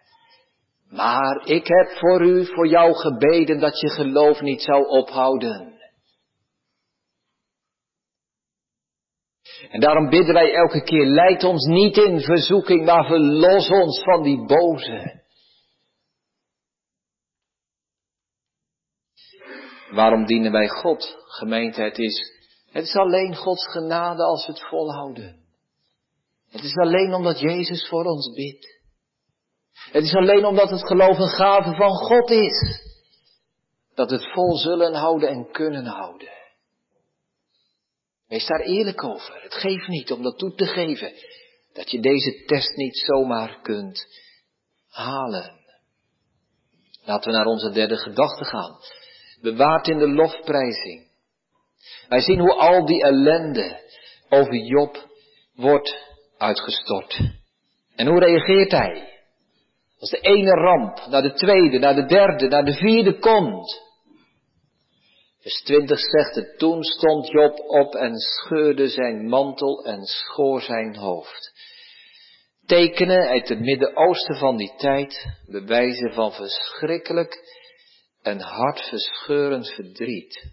Maar 0.90 1.46
ik 1.46 1.66
heb 1.66 1.98
voor 1.98 2.22
u, 2.22 2.46
voor 2.46 2.68
jou 2.68 2.94
gebeden 2.94 3.60
dat 3.60 3.80
je 3.80 3.90
geloof 3.90 4.40
niet 4.40 4.62
zou 4.62 4.86
ophouden. 4.86 5.76
En 9.70 9.80
daarom 9.80 10.08
bidden 10.08 10.34
wij 10.34 10.54
elke 10.54 10.82
keer, 10.82 11.06
leid 11.06 11.44
ons 11.44 11.64
niet 11.64 11.96
in 11.96 12.20
verzoeking, 12.20 12.84
maar 12.84 13.06
verlos 13.06 13.68
ons 13.70 14.02
van 14.02 14.22
die 14.22 14.46
boze. 14.46 15.22
Waarom 19.90 20.26
dienen 20.26 20.52
wij 20.52 20.68
God, 20.68 21.16
gemeente? 21.26 21.82
Het 21.82 21.98
is, 21.98 22.42
het 22.70 22.84
is 22.84 22.94
alleen 22.94 23.36
Gods 23.36 23.70
genade 23.70 24.22
als 24.22 24.46
we 24.46 24.52
het 24.52 24.68
volhouden. 24.68 25.46
Het 26.50 26.62
is 26.62 26.74
alleen 26.76 27.14
omdat 27.14 27.40
Jezus 27.40 27.88
voor 27.88 28.04
ons 28.04 28.32
bidt. 28.34 28.77
Het 29.92 30.04
is 30.04 30.14
alleen 30.14 30.44
omdat 30.44 30.70
het 30.70 30.86
geloof 30.86 31.18
een 31.18 31.28
gave 31.28 31.74
van 31.74 31.90
God 31.90 32.30
is. 32.30 32.86
Dat 33.94 34.10
het 34.10 34.32
vol 34.32 34.56
zullen 34.56 34.94
houden 34.94 35.28
en 35.28 35.50
kunnen 35.52 35.86
houden. 35.86 36.28
Wees 38.28 38.46
daar 38.46 38.60
eerlijk 38.60 39.04
over. 39.04 39.42
Het 39.42 39.54
geeft 39.54 39.88
niet 39.88 40.12
om 40.12 40.22
dat 40.22 40.38
toe 40.38 40.54
te 40.54 40.66
geven. 40.66 41.12
Dat 41.72 41.90
je 41.90 42.00
deze 42.00 42.44
test 42.46 42.76
niet 42.76 42.96
zomaar 42.96 43.60
kunt 43.62 44.06
halen. 44.88 45.56
Laten 47.04 47.30
we 47.30 47.36
naar 47.36 47.46
onze 47.46 47.70
derde 47.70 47.96
gedachte 47.96 48.44
gaan. 48.44 48.76
Bewaard 49.40 49.88
in 49.88 49.98
de 49.98 50.08
lofprijzing. 50.08 51.06
Wij 52.08 52.20
zien 52.20 52.38
hoe 52.38 52.54
al 52.54 52.86
die 52.86 53.02
ellende 53.02 53.80
over 54.28 54.54
Job 54.54 55.08
wordt 55.54 55.96
uitgestort. 56.36 57.20
En 57.96 58.06
hoe 58.06 58.18
reageert 58.18 58.70
hij? 58.70 59.07
Als 59.98 60.10
de 60.10 60.20
ene 60.20 60.50
ramp 60.50 61.06
naar 61.06 61.22
de 61.22 61.32
tweede, 61.32 61.78
naar 61.78 61.94
de 61.94 62.06
derde, 62.06 62.48
naar 62.48 62.64
de 62.64 62.74
vierde 62.74 63.18
komt. 63.18 63.86
Vers 65.40 65.62
20 65.62 65.98
zegt 65.98 66.34
het, 66.34 66.58
toen 66.58 66.82
stond 66.82 67.28
Job 67.30 67.58
op 67.58 67.94
en 67.94 68.18
scheurde 68.18 68.88
zijn 68.88 69.28
mantel 69.28 69.84
en 69.84 70.04
schoor 70.04 70.62
zijn 70.62 70.96
hoofd. 70.96 71.52
Tekenen 72.66 73.28
uit 73.28 73.48
het 73.48 73.60
Midden-Oosten 73.60 74.36
van 74.36 74.56
die 74.56 74.74
tijd, 74.76 75.26
bewijzen 75.46 76.12
van 76.12 76.32
verschrikkelijk 76.32 77.56
en 78.22 78.40
hartverscheurend 78.40 79.68
verdriet. 79.68 80.44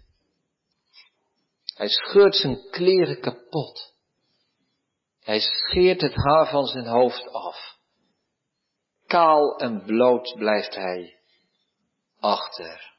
Hij 1.74 1.88
scheurt 1.88 2.36
zijn 2.36 2.70
kleren 2.70 3.20
kapot. 3.20 3.94
Hij 5.20 5.40
scheert 5.40 6.00
het 6.00 6.14
haar 6.14 6.50
van 6.50 6.64
zijn 6.64 6.86
hoofd 6.86 7.28
af. 7.32 7.75
Kaal 9.06 9.58
en 9.58 9.82
bloot 9.84 10.34
blijft 10.38 10.74
hij 10.74 11.16
achter. 12.20 12.94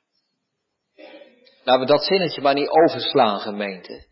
Laten 1.64 1.82
we 1.82 1.92
dat 1.92 2.04
zinnetje 2.04 2.42
maar 2.42 2.54
niet 2.54 2.70
overslaan, 2.70 3.40
gemeente. 3.40 4.06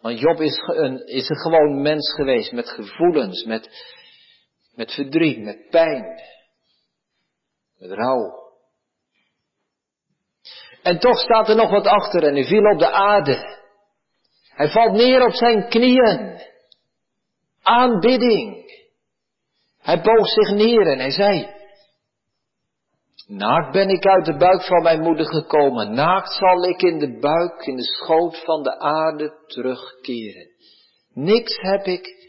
Want 0.00 0.18
Job 0.18 0.40
is 0.40 0.62
een, 0.66 1.06
is 1.06 1.28
een 1.28 1.36
gewoon 1.36 1.82
mens 1.82 2.12
geweest 2.14 2.52
met 2.52 2.68
gevoelens, 2.68 3.44
met, 3.44 3.68
met 4.74 4.92
verdriet, 4.92 5.38
met 5.38 5.68
pijn, 5.70 6.20
met 7.78 7.90
rouw. 7.90 8.46
En 10.82 10.98
toch 10.98 11.18
staat 11.18 11.48
er 11.48 11.56
nog 11.56 11.70
wat 11.70 11.86
achter 11.86 12.22
en 12.24 12.34
hij 12.34 12.44
viel 12.44 12.72
op 12.72 12.78
de 12.78 12.90
aarde. 12.90 13.56
Hij 14.48 14.68
valt 14.68 14.92
neer 14.92 15.24
op 15.24 15.32
zijn 15.32 15.68
knieën. 15.68 16.40
Aanbidding. 17.62 18.66
Hij 19.88 20.00
boog 20.00 20.28
zich 20.28 20.50
neer 20.50 20.86
en 20.86 20.98
hij 20.98 21.10
zei, 21.10 21.48
Naakt 23.26 23.72
ben 23.72 23.88
ik 23.88 24.06
uit 24.06 24.24
de 24.24 24.36
buik 24.36 24.62
van 24.62 24.82
mijn 24.82 25.00
moeder 25.00 25.26
gekomen, 25.26 25.94
naakt 25.94 26.32
zal 26.32 26.64
ik 26.64 26.82
in 26.82 26.98
de 26.98 27.18
buik, 27.18 27.66
in 27.66 27.76
de 27.76 27.84
schoot 27.84 28.44
van 28.44 28.62
de 28.62 28.78
aarde 28.78 29.32
terugkeren. 29.46 30.50
Niks 31.12 31.56
heb 31.60 31.84
ik 31.84 32.28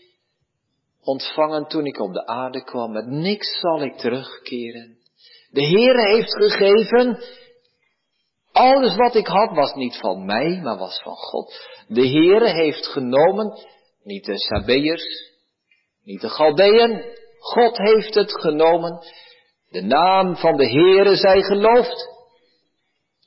ontvangen 1.03 1.67
toen 1.67 1.85
ik 1.85 1.99
op 1.99 2.13
de 2.13 2.25
aarde 2.25 2.63
kwam, 2.63 2.91
met 2.91 3.07
niks 3.07 3.59
zal 3.59 3.81
ik 3.81 3.97
terugkeren. 3.97 4.97
De 5.51 5.65
Heere 5.65 6.15
heeft 6.15 6.35
gegeven, 6.35 7.23
alles 8.51 8.95
wat 8.95 9.15
ik 9.15 9.27
had 9.27 9.55
was 9.55 9.73
niet 9.73 9.97
van 9.97 10.25
mij, 10.25 10.59
maar 10.63 10.77
was 10.77 11.01
van 11.01 11.15
God. 11.15 11.67
De 11.87 12.07
Heere 12.07 12.49
heeft 12.49 12.87
genomen, 12.87 13.57
niet 14.03 14.25
de 14.25 14.37
Sabeërs, 14.37 15.33
niet 16.03 16.21
de 16.21 16.29
Galdeën, 16.29 17.17
God 17.39 17.77
heeft 17.77 18.15
het 18.15 18.39
genomen. 18.41 18.99
De 19.69 19.81
naam 19.81 20.35
van 20.35 20.57
de 20.57 20.69
Heere 20.69 21.15
zij 21.15 21.41
geloofd. 21.41 22.07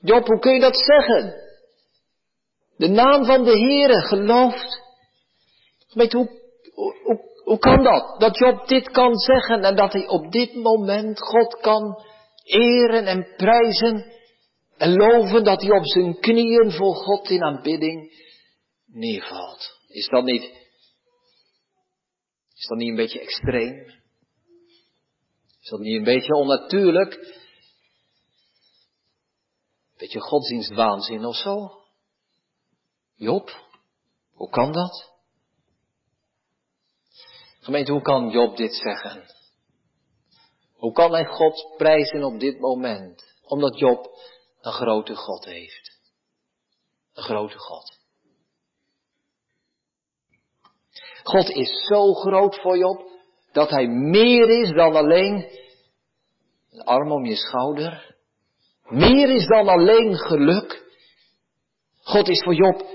Job, 0.00 0.26
hoe 0.26 0.38
kun 0.38 0.54
je 0.54 0.60
dat 0.60 0.76
zeggen? 0.76 1.34
De 2.76 2.88
naam 2.88 3.24
van 3.24 3.44
de 3.44 3.58
Heere 3.58 4.00
geloofd. 4.00 4.80
Weet 5.92 6.12
hoe, 6.12 6.30
hoe, 6.74 7.20
hoe 7.44 7.58
kan 7.58 7.82
dat? 7.82 8.20
Dat 8.20 8.38
Job 8.38 8.68
dit 8.68 8.90
kan 8.90 9.14
zeggen 9.14 9.64
en 9.64 9.76
dat 9.76 9.92
hij 9.92 10.08
op 10.08 10.32
dit 10.32 10.54
moment 10.54 11.20
God 11.20 11.60
kan 11.60 12.04
eren 12.44 13.06
en 13.06 13.34
prijzen 13.36 14.12
en 14.76 14.96
loven 14.96 15.44
dat 15.44 15.62
hij 15.62 15.70
op 15.70 15.86
zijn 15.86 16.20
knieën 16.20 16.70
voor 16.70 16.94
God 16.94 17.30
in 17.30 17.42
aanbidding 17.42 18.12
neervalt. 18.86 19.80
Is 19.88 20.06
dat 20.06 20.24
niet, 20.24 20.42
is 22.54 22.66
dat 22.66 22.78
niet 22.78 22.88
een 22.88 22.96
beetje 22.96 23.20
extreem? 23.20 24.01
Is 25.62 25.68
dat 25.68 25.80
niet 25.80 25.96
een 25.96 26.04
beetje 26.04 26.34
onnatuurlijk? 26.34 27.14
Een 29.90 29.98
beetje 29.98 30.20
godsdienstwaanzin 30.20 31.24
of 31.24 31.36
zo? 31.36 31.82
Job, 33.14 33.50
hoe 34.32 34.50
kan 34.50 34.72
dat? 34.72 35.10
Gemeente, 37.60 37.92
hoe 37.92 38.02
kan 38.02 38.30
Job 38.30 38.56
dit 38.56 38.74
zeggen? 38.74 39.26
Hoe 40.72 40.92
kan 40.92 41.12
hij 41.12 41.24
God 41.26 41.74
prijzen 41.76 42.24
op 42.24 42.40
dit 42.40 42.60
moment? 42.60 43.36
Omdat 43.42 43.78
Job 43.78 44.18
een 44.60 44.72
grote 44.72 45.14
God 45.14 45.44
heeft. 45.44 46.00
Een 47.12 47.22
grote 47.22 47.58
God. 47.58 47.98
God 51.22 51.48
is 51.48 51.86
zo 51.86 52.14
groot 52.14 52.60
voor 52.60 52.78
Job 52.78 53.11
dat 53.52 53.70
hij 53.70 53.86
meer 53.86 54.60
is 54.60 54.70
dan 54.70 54.96
alleen 54.96 55.48
een 56.70 56.84
arm 56.84 57.12
om 57.12 57.24
je 57.24 57.36
schouder. 57.36 58.16
Meer 58.88 59.28
is 59.28 59.46
dan 59.46 59.68
alleen 59.68 60.16
geluk. 60.16 60.90
God 62.02 62.28
is 62.28 62.42
voor 62.42 62.54
Job 62.54 62.86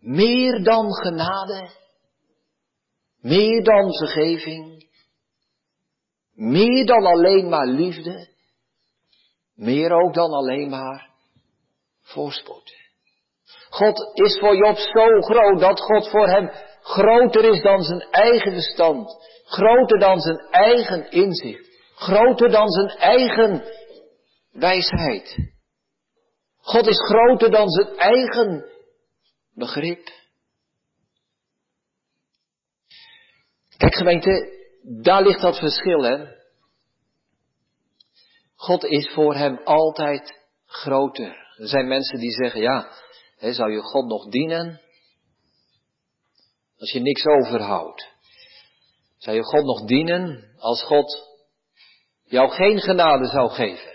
meer 0.00 0.62
dan 0.62 0.94
genade. 0.94 1.70
Meer 3.20 3.64
dan 3.64 3.94
vergeving. 3.94 4.88
Meer 6.34 6.86
dan 6.86 7.06
alleen 7.06 7.48
maar 7.48 7.66
liefde. 7.66 8.28
Meer 9.54 9.92
ook 9.92 10.14
dan 10.14 10.30
alleen 10.30 10.68
maar 10.68 11.10
voorspoed. 12.02 12.78
God 13.70 14.10
is 14.14 14.38
voor 14.38 14.56
Job 14.56 14.76
zo 14.76 15.20
groot 15.20 15.60
dat 15.60 15.80
God 15.80 16.08
voor 16.08 16.28
hem 16.28 16.50
groter 16.82 17.44
is 17.44 17.62
dan 17.62 17.82
zijn 17.82 18.00
eigen 18.00 18.52
verstand. 18.52 19.28
Groter 19.50 19.98
dan 19.98 20.20
zijn 20.20 20.38
eigen 20.38 21.10
inzicht. 21.10 21.68
Groter 21.94 22.50
dan 22.50 22.68
zijn 22.68 22.88
eigen 22.88 23.64
wijsheid. 24.52 25.36
God 26.56 26.86
is 26.86 26.98
groter 26.98 27.50
dan 27.50 27.68
zijn 27.68 27.96
eigen 27.96 28.64
begrip. 29.54 30.08
Kijk 33.76 33.94
gemeente, 33.94 34.58
daar 35.02 35.22
ligt 35.22 35.40
dat 35.40 35.58
verschil 35.58 36.02
hè. 36.02 36.26
God 38.54 38.84
is 38.84 39.10
voor 39.14 39.34
hem 39.34 39.58
altijd 39.64 40.38
groter. 40.66 41.54
Er 41.56 41.68
zijn 41.68 41.88
mensen 41.88 42.18
die 42.18 42.32
zeggen, 42.32 42.60
ja, 42.60 42.92
hè, 43.36 43.52
zou 43.52 43.72
je 43.72 43.80
God 43.80 44.06
nog 44.06 44.28
dienen? 44.28 44.80
Als 46.78 46.92
je 46.92 47.00
niks 47.00 47.24
overhoudt. 47.24 48.08
Zou 49.20 49.36
je 49.36 49.42
God 49.42 49.64
nog 49.64 49.84
dienen 49.84 50.54
als 50.58 50.82
God 50.82 51.28
jou 52.24 52.50
geen 52.50 52.80
genade 52.80 53.26
zou 53.26 53.50
geven? 53.50 53.92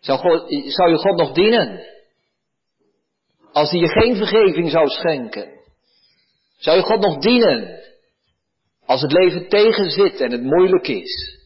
Zou, 0.00 0.18
God, 0.18 0.40
zou 0.72 0.90
je 0.90 0.96
God 0.96 1.16
nog 1.16 1.32
dienen? 1.32 1.86
Als 3.52 3.70
hij 3.70 3.80
je 3.80 3.88
geen 3.88 4.16
vergeving 4.16 4.70
zou 4.70 4.88
schenken? 4.88 5.60
Zou 6.56 6.76
je 6.76 6.82
God 6.82 7.00
nog 7.00 7.18
dienen? 7.18 7.82
Als 8.86 9.00
het 9.00 9.12
leven 9.12 9.48
tegenzit 9.48 10.20
en 10.20 10.30
het 10.30 10.42
moeilijk 10.42 10.88
is? 10.88 11.40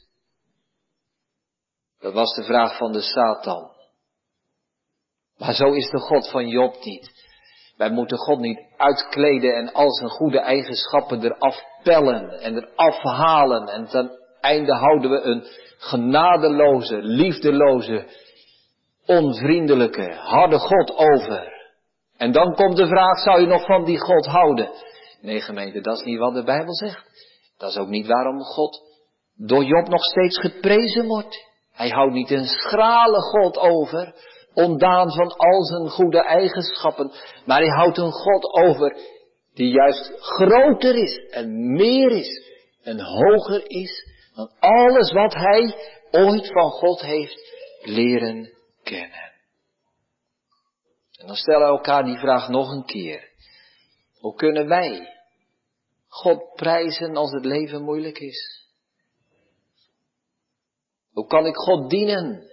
Dat 1.98 2.12
was 2.12 2.34
de 2.34 2.44
vraag 2.44 2.76
van 2.76 2.92
de 2.92 3.00
Satan. 3.00 3.70
Maar 5.36 5.54
zo 5.54 5.72
is 5.72 5.90
de 5.90 5.98
God 5.98 6.30
van 6.30 6.48
Job 6.48 6.84
niet. 6.84 7.27
Wij 7.78 7.90
moeten 7.90 8.18
God 8.18 8.38
niet 8.38 8.60
uitkleden 8.76 9.56
en 9.56 9.72
al 9.72 9.90
zijn 9.90 10.10
goede 10.10 10.40
eigenschappen 10.40 11.24
eraf 11.24 11.62
pellen 11.82 12.40
en 12.40 12.56
eraf 12.56 13.02
halen. 13.02 13.68
En 13.68 13.86
ten 13.86 14.10
einde 14.40 14.74
houden 14.74 15.10
we 15.10 15.20
een 15.20 15.44
genadeloze, 15.78 16.96
liefdeloze, 17.02 18.06
onvriendelijke, 19.06 20.12
harde 20.12 20.58
God 20.58 20.96
over. 20.96 21.56
En 22.16 22.32
dan 22.32 22.54
komt 22.54 22.76
de 22.76 22.86
vraag, 22.86 23.18
zou 23.18 23.40
je 23.40 23.46
nog 23.46 23.64
van 23.64 23.84
die 23.84 23.98
God 23.98 24.26
houden? 24.26 24.70
Nee 25.20 25.40
gemeente, 25.40 25.80
dat 25.80 25.96
is 25.98 26.04
niet 26.04 26.18
wat 26.18 26.34
de 26.34 26.44
Bijbel 26.44 26.74
zegt. 26.74 27.04
Dat 27.58 27.70
is 27.70 27.76
ook 27.76 27.88
niet 27.88 28.06
waarom 28.06 28.40
God 28.40 28.82
door 29.36 29.64
Job 29.64 29.88
nog 29.88 30.04
steeds 30.04 30.38
geprezen 30.38 31.06
wordt. 31.06 31.46
Hij 31.72 31.88
houdt 31.88 32.12
niet 32.12 32.30
een 32.30 32.46
schrale 32.46 33.20
God 33.20 33.58
over, 33.58 34.14
ondaan 34.58 35.12
van 35.12 35.36
al 35.36 35.62
zijn 35.62 35.88
goede 35.88 36.22
eigenschappen, 36.22 37.12
maar 37.44 37.58
hij 37.58 37.76
houdt 37.76 37.98
een 37.98 38.12
God 38.12 38.52
over 38.52 38.96
die 39.54 39.70
juist 39.70 40.12
groter 40.20 40.94
is 40.94 41.30
en 41.30 41.72
meer 41.72 42.10
is 42.10 42.42
en 42.82 43.00
hoger 43.00 43.70
is 43.70 44.06
dan 44.34 44.50
alles 44.58 45.12
wat 45.12 45.34
hij 45.34 45.74
ooit 46.10 46.52
van 46.52 46.70
God 46.70 47.00
heeft 47.00 47.52
leren 47.82 48.52
kennen. 48.82 49.32
En 51.18 51.26
dan 51.26 51.36
stellen 51.36 51.66
we 51.66 51.76
elkaar 51.76 52.04
die 52.04 52.18
vraag 52.18 52.48
nog 52.48 52.70
een 52.70 52.84
keer. 52.84 53.28
Hoe 54.18 54.34
kunnen 54.34 54.68
wij 54.68 55.16
God 56.08 56.54
prijzen 56.54 57.16
als 57.16 57.32
het 57.32 57.44
leven 57.44 57.82
moeilijk 57.82 58.18
is? 58.18 58.66
Hoe 61.12 61.26
kan 61.26 61.46
ik 61.46 61.56
God 61.56 61.90
dienen 61.90 62.47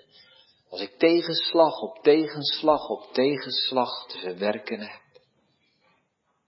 als 0.76 0.84
ik 0.84 0.98
tegenslag 0.98 1.82
op 1.82 2.04
tegenslag 2.04 2.90
op 2.90 3.14
tegenslag 3.14 4.08
te 4.08 4.18
verwerken 4.18 4.80
heb? 4.80 5.02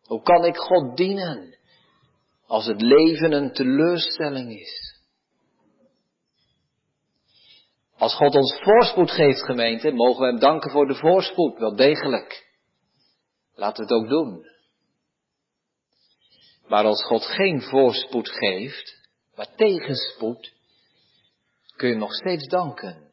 Hoe 0.03 0.21
kan 0.21 0.45
ik 0.45 0.57
God 0.57 0.97
dienen 0.97 1.57
als 2.47 2.65
het 2.65 2.81
leven 2.81 3.31
een 3.31 3.53
teleurstelling 3.53 4.59
is? 4.59 5.01
Als 7.97 8.15
God 8.15 8.35
ons 8.35 8.59
voorspoed 8.59 9.11
geeft, 9.11 9.45
gemeente, 9.45 9.91
mogen 9.91 10.21
we 10.21 10.27
hem 10.27 10.39
danken 10.39 10.71
voor 10.71 10.87
de 10.87 10.95
voorspoed, 10.95 11.57
wel 11.57 11.75
degelijk. 11.75 12.47
Laten 13.55 13.85
we 13.85 13.93
het 13.93 14.03
ook 14.03 14.09
doen. 14.09 14.45
Maar 16.67 16.85
als 16.85 17.05
God 17.05 17.25
geen 17.25 17.61
voorspoed 17.61 18.29
geeft, 18.29 19.09
maar 19.35 19.55
tegenspoed, 19.55 20.53
kun 21.75 21.89
je 21.89 21.95
nog 21.95 22.13
steeds 22.13 22.47
danken. 22.47 23.06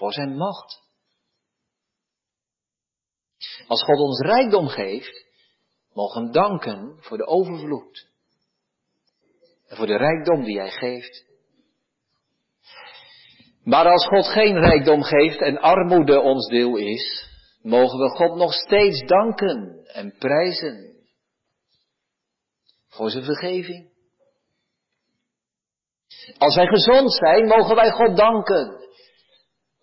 Voor 0.00 0.12
zijn 0.12 0.36
macht. 0.36 0.82
Als 3.66 3.82
God 3.82 3.98
ons 3.98 4.20
rijkdom 4.20 4.68
geeft, 4.68 5.26
mogen 5.92 6.26
we 6.26 6.32
danken 6.32 6.96
voor 7.00 7.16
de 7.16 7.26
overvloed. 7.26 8.08
En 9.68 9.76
voor 9.76 9.86
de 9.86 9.96
rijkdom 9.96 10.44
die 10.44 10.58
hij 10.58 10.70
geeft. 10.70 11.24
Maar 13.64 13.84
als 13.86 14.06
God 14.06 14.26
geen 14.26 14.58
rijkdom 14.58 15.02
geeft 15.02 15.40
en 15.40 15.58
armoede 15.58 16.20
ons 16.20 16.48
deel 16.48 16.76
is, 16.76 17.28
mogen 17.62 17.98
we 17.98 18.08
God 18.08 18.36
nog 18.36 18.52
steeds 18.52 19.06
danken 19.06 19.84
en 19.86 20.16
prijzen 20.18 20.96
voor 22.88 23.10
zijn 23.10 23.24
vergeving. 23.24 23.90
Als 26.38 26.54
wij 26.56 26.66
gezond 26.66 27.12
zijn, 27.12 27.46
mogen 27.46 27.74
wij 27.74 27.90
God 27.90 28.16
danken 28.16 28.79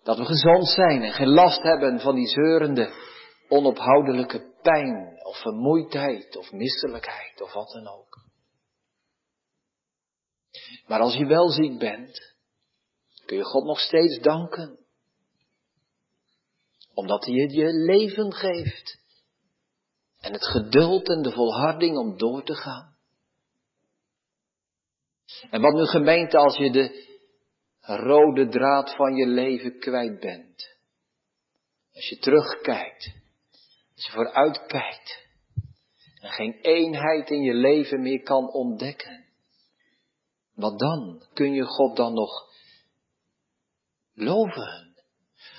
dat 0.08 0.18
we 0.18 0.24
gezond 0.24 0.68
zijn 0.68 1.02
en 1.02 1.12
geen 1.12 1.28
last 1.28 1.62
hebben 1.62 2.00
van 2.00 2.14
die 2.14 2.26
zeurende, 2.26 2.92
onophoudelijke 3.48 4.54
pijn 4.62 5.20
of 5.22 5.36
vermoeidheid 5.36 6.36
of 6.36 6.52
misselijkheid 6.52 7.40
of 7.40 7.52
wat 7.52 7.70
dan 7.70 7.88
ook. 7.88 8.24
Maar 10.86 11.00
als 11.00 11.14
je 11.14 11.26
wel 11.26 11.48
ziek 11.48 11.78
bent, 11.78 12.34
kun 13.26 13.36
je 13.36 13.44
God 13.44 13.64
nog 13.64 13.80
steeds 13.80 14.18
danken. 14.18 14.78
Omdat 16.94 17.24
hij 17.24 17.34
je 17.34 17.72
leven 17.72 18.32
geeft. 18.32 19.00
En 20.20 20.32
het 20.32 20.46
geduld 20.46 21.08
en 21.08 21.22
de 21.22 21.32
volharding 21.32 21.96
om 21.96 22.18
door 22.18 22.44
te 22.44 22.54
gaan. 22.54 22.96
En 25.50 25.60
wat 25.60 25.74
nu 25.74 25.86
gemeente 25.86 26.38
als 26.38 26.56
je 26.56 26.70
de 26.70 27.07
rode 27.96 28.48
draad 28.48 28.94
van 28.94 29.14
je 29.14 29.26
leven 29.26 29.78
kwijt 29.78 30.20
bent. 30.20 30.76
Als 31.92 32.08
je 32.08 32.18
terugkijkt. 32.18 33.12
Als 33.94 34.06
je 34.06 34.12
vooruitkijkt. 34.12 35.26
En 36.20 36.30
geen 36.30 36.52
eenheid 36.52 37.30
in 37.30 37.42
je 37.42 37.54
leven 37.54 38.00
meer 38.00 38.22
kan 38.22 38.52
ontdekken. 38.52 39.24
Wat 40.54 40.78
dan? 40.78 41.22
Kun 41.32 41.52
je 41.52 41.64
God 41.64 41.96
dan 41.96 42.14
nog 42.14 42.48
loven. 44.14 44.94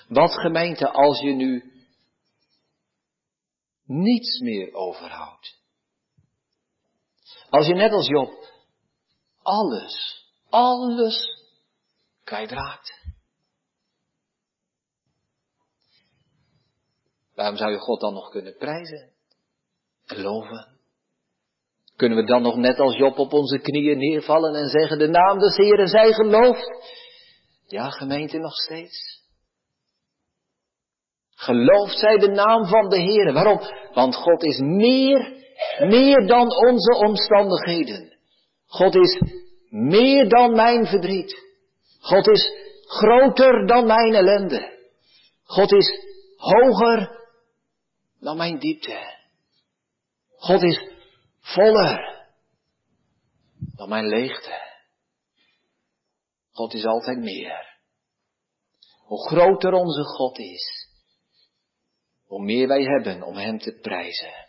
Wat 0.08 0.32
gemeente 0.32 0.90
als 0.90 1.20
je 1.20 1.32
nu 1.32 1.72
niets 3.86 4.40
meer 4.40 4.74
overhoudt. 4.74 5.58
Als 7.50 7.68
je 7.68 7.74
net 7.74 7.92
als 7.92 8.08
Job 8.08 8.48
alles, 9.42 10.26
alles 10.50 11.39
kwijtraakt. 12.30 13.08
Waarom 17.36 17.58
zou 17.58 17.72
je 17.72 17.78
God 17.78 18.00
dan 18.00 18.14
nog 18.14 18.30
kunnen 18.30 18.58
prijzen? 18.58 19.12
en 20.06 20.22
loven? 20.22 20.68
Kunnen 21.96 22.18
we 22.18 22.24
dan 22.24 22.42
nog 22.42 22.56
net 22.56 22.80
als 22.80 22.98
Job 22.98 23.18
op 23.18 23.34
onze 23.34 23.60
knieën 23.60 23.98
neervallen 23.98 24.56
en 24.56 24.68
zeggen, 24.68 24.98
de 24.98 25.08
naam 25.08 25.40
des 25.40 25.56
Heeren 25.56 25.88
zij 25.88 26.14
geloofd? 26.14 26.72
Ja, 27.68 27.90
gemeente 27.90 28.38
nog 28.38 28.56
steeds. 28.56 29.28
Gelooft 31.36 31.98
zij 31.98 32.18
de 32.18 32.28
naam 32.28 32.66
van 32.66 32.90
de 32.90 33.00
Heer. 33.00 33.34
Waarom? 33.34 33.60
Want 33.94 34.16
God 34.16 34.44
is 34.44 34.60
meer, 34.60 35.34
meer 35.80 36.28
dan 36.28 36.68
onze 36.68 36.96
omstandigheden. 36.96 38.18
God 38.66 38.96
is 38.96 39.22
meer 39.70 40.30
dan 40.30 40.52
mijn 40.52 40.86
verdriet. 40.86 41.49
God 42.00 42.28
is 42.28 42.52
groter 42.88 43.68
dan 43.68 43.86
mijn 43.86 44.14
ellende. 44.14 44.78
God 45.44 45.72
is 45.72 46.04
hoger 46.38 47.20
dan 48.20 48.38
mijn 48.38 48.60
diepte. 48.60 49.18
God 50.38 50.64
is 50.64 50.90
voller 51.40 52.28
dan 53.76 53.90
mijn 53.90 54.08
leegte. 54.08 54.68
God 56.52 56.74
is 56.74 56.86
altijd 56.86 57.18
meer. 57.18 57.78
Hoe 59.06 59.28
groter 59.28 59.74
onze 59.74 60.04
God 60.04 60.40
is, 60.40 60.88
hoe 62.26 62.44
meer 62.44 62.68
wij 62.68 62.84
hebben 62.84 63.24
om 63.24 63.36
Hem 63.36 63.58
te 63.60 63.80
prijzen. 63.82 64.48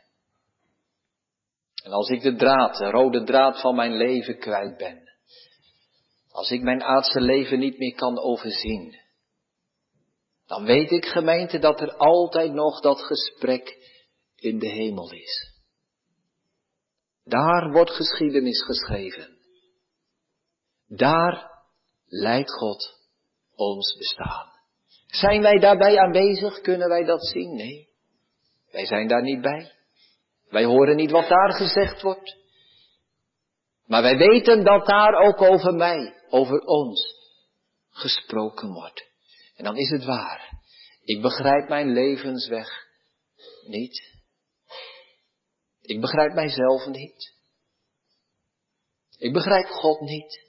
En 1.85 1.93
als 1.93 2.09
ik 2.09 2.23
de 2.23 2.37
draad, 2.37 2.77
de 2.77 2.91
rode 2.91 3.25
draad 3.25 3.61
van 3.61 3.75
mijn 3.75 3.97
leven 3.97 4.39
kwijt 4.39 4.77
ben, 4.77 5.10
als 6.31 6.51
ik 6.51 6.63
mijn 6.63 6.83
aardse 6.83 7.21
leven 7.21 7.59
niet 7.59 7.79
meer 7.79 7.95
kan 7.95 8.19
overzien, 8.19 8.99
dan 10.47 10.65
weet 10.65 10.91
ik 10.91 11.05
gemeente 11.05 11.59
dat 11.59 11.81
er 11.81 11.97
altijd 11.97 12.53
nog 12.53 12.81
dat 12.81 13.01
gesprek 13.01 13.77
in 14.37 14.59
de 14.59 14.69
hemel 14.69 15.13
is. 15.13 15.51
Daar 17.25 17.71
wordt 17.73 17.91
geschiedenis 17.91 18.65
geschreven. 18.65 19.39
Daar 20.87 21.51
leidt 22.07 22.53
God 22.53 22.99
ons 23.55 23.97
bestaan. 23.97 24.49
Zijn 25.07 25.43
wij 25.43 25.59
daarbij 25.59 25.99
aanwezig? 25.99 26.61
Kunnen 26.61 26.89
wij 26.89 27.05
dat 27.05 27.27
zien? 27.27 27.55
Nee. 27.55 27.89
Wij 28.71 28.87
zijn 28.87 29.09
daar 29.09 29.23
niet 29.23 29.41
bij. 29.41 29.73
Wij 30.49 30.65
horen 30.65 30.97
niet 30.97 31.11
wat 31.11 31.29
daar 31.29 31.53
gezegd 31.53 32.03
wordt. 32.03 32.40
Maar 33.91 34.03
wij 34.03 34.17
weten 34.17 34.65
dat 34.65 34.87
daar 34.87 35.15
ook 35.15 35.43
over 35.43 35.75
mij, 35.75 36.23
over 36.29 36.61
ons, 36.61 37.15
gesproken 37.91 38.73
wordt. 38.73 39.09
En 39.57 39.65
dan 39.65 39.77
is 39.77 39.91
het 39.91 40.05
waar. 40.05 40.63
Ik 41.05 41.23
begrijp 41.23 41.69
mijn 41.69 41.93
levensweg 41.93 42.69
niet. 43.67 44.03
Ik 45.81 46.01
begrijp 46.01 46.33
mijzelf 46.33 46.87
niet. 46.87 47.35
Ik 49.19 49.33
begrijp 49.33 49.67
God 49.67 50.01
niet. 50.01 50.41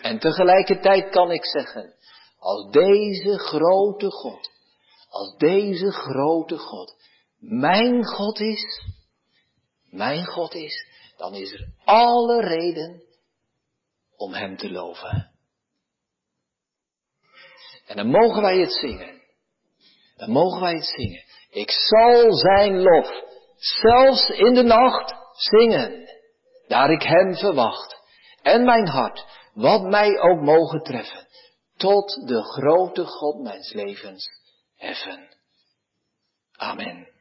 En 0.00 0.18
tegelijkertijd 0.18 1.10
kan 1.10 1.30
ik 1.30 1.44
zeggen, 1.44 1.94
als 2.38 2.70
deze 2.70 3.38
grote 3.38 4.10
God, 4.10 4.50
als 5.08 5.36
deze 5.36 5.92
grote 5.92 6.58
God 6.58 6.94
mijn 7.38 8.04
God 8.04 8.40
is, 8.40 8.82
mijn 9.90 10.26
God 10.26 10.54
is, 10.54 10.91
dan 11.22 11.34
is 11.34 11.52
er 11.52 11.68
alle 11.84 12.40
reden 12.40 13.02
om 14.16 14.32
Hem 14.32 14.56
te 14.56 14.70
loven. 14.70 15.30
En 17.86 17.96
dan 17.96 18.06
mogen 18.06 18.42
wij 18.42 18.58
het 18.58 18.72
zingen. 18.72 19.22
Dan 20.16 20.30
mogen 20.30 20.60
wij 20.60 20.74
het 20.74 20.84
zingen. 20.84 21.24
Ik 21.50 21.70
zal 21.70 22.32
Zijn 22.32 22.82
lof, 22.82 23.22
zelfs 23.56 24.28
in 24.28 24.54
de 24.54 24.62
nacht, 24.62 25.14
zingen, 25.32 26.08
daar 26.68 26.90
ik 26.90 27.02
Hem 27.02 27.34
verwacht. 27.36 27.96
En 28.42 28.64
mijn 28.64 28.88
hart, 28.88 29.24
wat 29.54 29.82
mij 29.82 30.20
ook 30.20 30.40
mogen 30.40 30.82
treffen 30.82 31.26
tot 31.76 32.26
de 32.26 32.42
grote 32.42 33.04
God 33.04 33.42
mijns 33.42 33.72
levens 33.72 34.28
heffen. 34.76 35.36
Amen. 36.52 37.11